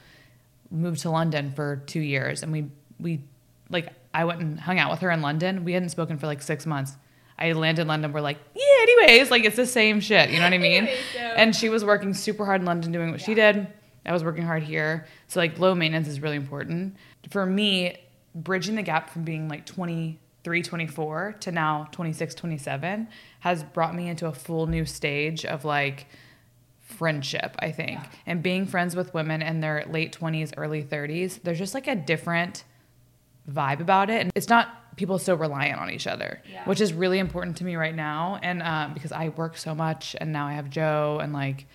[0.72, 2.69] moved to London for two years and we
[2.99, 3.22] we
[3.69, 5.63] like I went and hung out with her in London.
[5.63, 6.93] We hadn't spoken for like six months.
[7.39, 8.11] I landed in London.
[8.13, 10.30] We're like, yeah, anyways, like it's the same shit.
[10.30, 10.84] You know what I mean?
[10.84, 13.67] Anyways, so- and she was working super hard in London doing what she did.
[14.05, 15.05] I was working hard here.
[15.28, 16.95] So like low maintenance is really important.
[17.30, 17.95] For me,
[18.36, 23.07] bridging the gap from being like 23, 24 to now 26, 27
[23.41, 26.07] has brought me into a full new stage of like
[26.92, 28.00] friendship, I think.
[28.26, 31.96] And being friends with women in their late 20s, early 30s, there's just like a
[31.96, 32.64] different
[33.50, 34.22] vibe about it.
[34.22, 37.76] And it's not people so reliant on each other, which is really important to me
[37.76, 38.39] right now.
[38.44, 41.66] And um, because I work so much and now I have Joe and like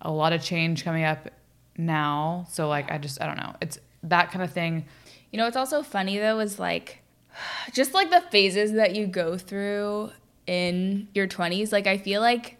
[0.00, 1.30] a lot of change coming up
[1.76, 2.46] now.
[2.50, 3.56] So like, I just, I don't know.
[3.60, 4.86] It's that kind of thing.
[5.30, 7.02] You know what's also funny though is like
[7.72, 10.10] just like the phases that you go through
[10.46, 11.72] in your 20s.
[11.72, 12.56] Like I feel like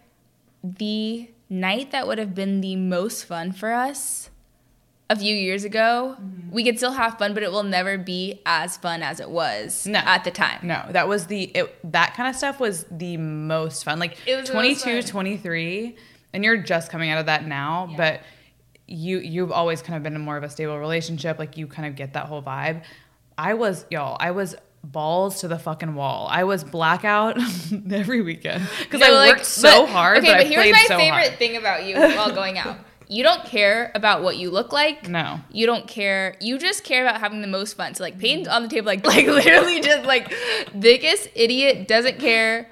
[0.62, 4.30] the night that would have been the most fun for us
[5.10, 6.52] a few years ago, mm-hmm.
[6.52, 9.84] we could still have fun, but it will never be as fun as it was
[9.84, 9.98] No.
[9.98, 10.60] at the time.
[10.62, 13.98] No, that was the, it, that kind of stuff was the most fun.
[13.98, 15.10] Like It was the 22, fun.
[15.10, 15.96] 23,
[16.32, 18.20] and you're just coming out of that now, but
[18.86, 21.40] you, you've always kind of been in more of a stable relationship.
[21.40, 22.84] Like you kind of get that whole vibe.
[23.36, 26.26] I was, y'all, I was balls to the fucking wall.
[26.30, 27.38] I was blackout
[27.90, 30.18] every weekend because I like, worked so but- hard.
[30.18, 31.38] Okay, but, but, here's my so favorite hard.
[31.38, 32.78] thing about you while going out.
[33.08, 35.08] You don't care about what you look like.
[35.08, 35.40] No.
[35.50, 36.36] You don't care.
[36.40, 37.92] You just care about having the most fun.
[37.96, 40.32] So like Payton's on the table, like like literally just like
[40.78, 42.70] biggest idiot, doesn't care.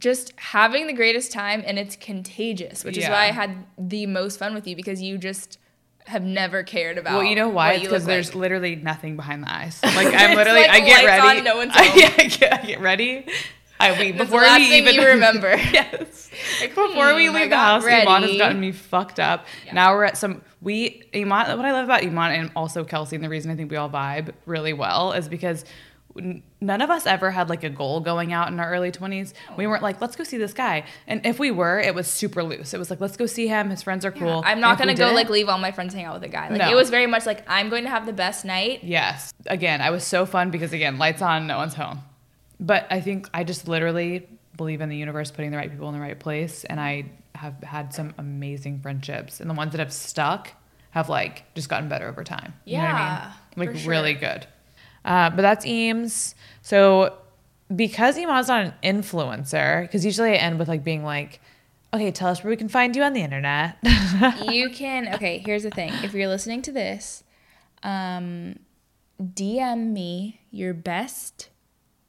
[0.00, 4.38] Just having the greatest time and it's contagious, which is why I had the most
[4.38, 5.58] fun with you because you just
[6.08, 7.18] have never cared about.
[7.18, 7.74] Well, you know why?
[7.74, 8.40] It's because there's like.
[8.40, 9.80] literally nothing behind the eyes.
[9.98, 11.38] Like I'm literally, like I get ready.
[11.38, 13.26] on, no one's I, yeah, I get, I get ready.
[13.80, 15.48] I we before we even you remember.
[15.72, 16.30] yes.
[16.60, 19.46] Like, before we hmm, leave the house, Emon has gotten me fucked up.
[19.72, 21.56] Now we're at some we Emon.
[21.56, 23.90] What I love about Emon and also Kelsey, and the reason I think we all
[23.90, 25.64] vibe really well is because.
[26.60, 29.32] None of us ever had like a goal going out in our early 20s.
[29.56, 30.84] We weren't like, let's go see this guy.
[31.06, 32.74] And if we were, it was super loose.
[32.74, 33.70] It was like, let's go see him.
[33.70, 34.42] His friends are cool.
[34.44, 36.48] I'm not gonna go didn't- like leave all my friends hang out with a guy.
[36.48, 36.70] Like No.
[36.70, 38.82] it was very much like I'm going to have the best night.
[38.82, 39.32] Yes.
[39.46, 42.00] Again, I was so fun because again, lights on, no one's home.
[42.58, 45.94] But I think I just literally believe in the universe putting the right people in
[45.94, 47.04] the right place and I
[47.36, 50.50] have had some amazing friendships and the ones that have stuck
[50.90, 52.54] have like just gotten better over time.
[52.64, 53.68] You know what I Yeah, mean?
[53.68, 54.46] Like for really good.
[55.04, 56.34] Uh, but that's Eames.
[56.62, 57.16] So
[57.74, 61.40] because Emon's not an influencer, because usually I end with like being like,
[61.92, 63.76] okay, tell us where we can find you on the internet.
[64.50, 67.24] you can okay here's the thing if you're listening to this
[67.82, 68.58] um
[69.20, 71.48] dm me your best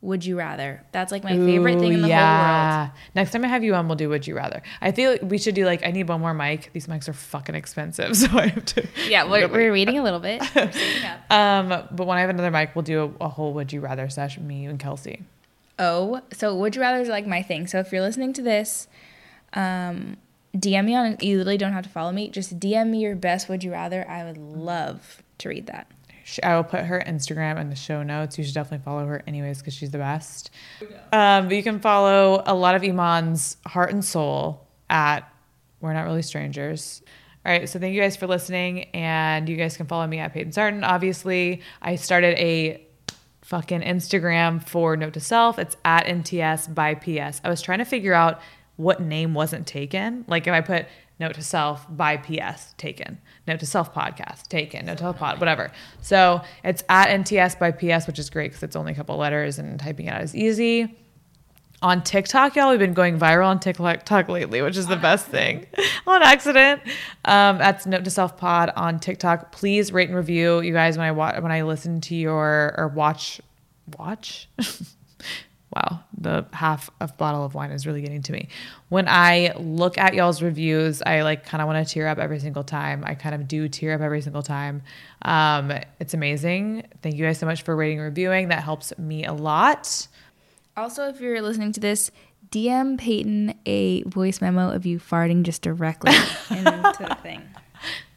[0.02, 3.50] would you rather that's like my favorite thing in the whole world Next time I
[3.50, 4.62] have you on, we'll do Would You Rather.
[4.82, 6.70] I feel like we should do like, I need one more mic.
[6.72, 8.16] These mics are fucking expensive.
[8.16, 8.88] So I have to.
[9.10, 11.32] yeah we're, we're reading a little bit We're saving up.
[11.32, 14.08] Um, but when I have another mic, we'll do a, a whole Would You Rather
[14.10, 15.24] session, me, and Kelsey.
[15.80, 18.88] oh so would you rather is like my thing so if you're listening to this
[19.54, 20.18] um
[20.56, 23.47] dm me on you literally don't have to follow me just dm me your best
[23.50, 25.88] would you rather i would love to read that
[26.30, 28.38] Sh- I will put her Instagram in the show notes.
[28.38, 30.51] You should definitely follow her anyways because she's the best.
[31.11, 35.21] Um, but you can follow a lot of Emon's heart and soul at
[35.82, 37.01] We're Not Really Strangers.
[37.45, 40.32] All right, so thank you guys for listening, and you guys can follow me at
[40.34, 40.84] Payton Sartain.
[40.84, 42.86] Obviously, I started a
[43.41, 45.57] fucking Instagram for Note to Self.
[45.57, 47.41] It's at NTS by PS.
[47.43, 48.39] I was trying to figure out
[48.80, 50.23] what name wasn't taken.
[50.27, 50.86] Like if I put
[51.19, 55.38] Note to Self by PS taken, Note to Self podcast taken, Note to Self pod,
[55.41, 55.69] whatever.
[56.01, 59.59] So it's at NTS by PS, which is great because it's only a couple letters
[59.59, 60.97] and typing it out is easy.
[61.82, 65.65] On TikTok, y'all, we've been going viral on TikTok lately, which is the best thing.
[66.07, 66.82] on accident.
[67.25, 69.51] Um, that's Note to Self Pod on TikTok.
[69.51, 70.97] Please rate and review, you guys.
[70.97, 73.41] When I watch, when I listen to your or watch,
[73.97, 74.47] watch.
[75.76, 78.47] wow, the half of bottle of wine is really getting to me.
[78.89, 82.39] When I look at y'all's reviews, I like kind of want to tear up every
[82.39, 83.03] single time.
[83.05, 84.82] I kind of do tear up every single time.
[85.22, 86.88] Um, it's amazing.
[87.01, 88.47] Thank you guys so much for rating and reviewing.
[88.47, 90.07] That helps me a lot.
[90.76, 92.09] Also, if you're listening to this,
[92.51, 96.13] DM Payton a voice memo of you farting just directly
[96.49, 97.43] into the thing.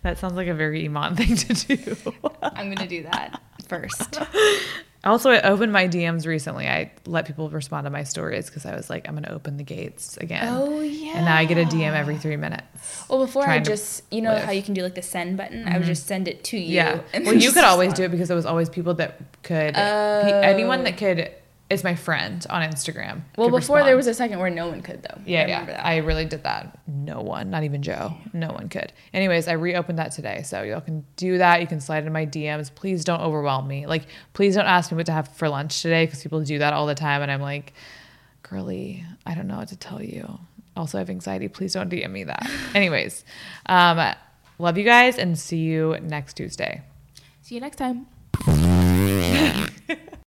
[0.03, 1.97] That sounds like a very Emon thing to do.
[2.43, 4.21] I'm gonna do that first.
[5.05, 6.69] also, I opened my DMs recently.
[6.69, 9.57] I let people respond to my stories because I was like, I'm going to open
[9.57, 10.47] the gates again.
[10.49, 11.17] Oh, yeah.
[11.17, 13.07] And now I get a DM every three minutes.
[13.09, 14.45] Well, before I just, you know live.
[14.45, 15.67] how you can do like the send button.
[15.67, 15.87] I would mm-hmm.
[15.87, 16.77] just send it to you.
[16.77, 17.01] Yeah.
[17.25, 20.41] Well, you could always do it because there was always people that could, pe- oh.
[20.41, 21.33] anyone that could
[21.73, 23.23] is my friend on Instagram.
[23.37, 25.21] Well, before there was a second where no one could though.
[25.25, 25.65] Yeah, I yeah.
[25.65, 25.87] that.
[25.87, 26.79] I really did that.
[26.87, 28.15] No one, not even Joe.
[28.33, 28.93] No one could.
[29.13, 30.43] Anyways, I reopened that today.
[30.43, 31.61] So y'all can do that.
[31.61, 32.73] You can slide in my DMs.
[32.75, 33.87] Please don't overwhelm me.
[33.87, 36.73] Like, please don't ask me what to have for lunch today because people do that
[36.73, 37.23] all the time.
[37.23, 37.73] And I'm like,
[38.43, 40.39] girly, I don't know what to tell you.
[40.77, 41.49] Also, I have anxiety.
[41.49, 42.49] Please don't DM me that.
[42.75, 43.25] Anyways,
[43.67, 44.15] um,
[44.59, 46.83] love you guys and see you next Tuesday.
[47.41, 48.07] See you next time.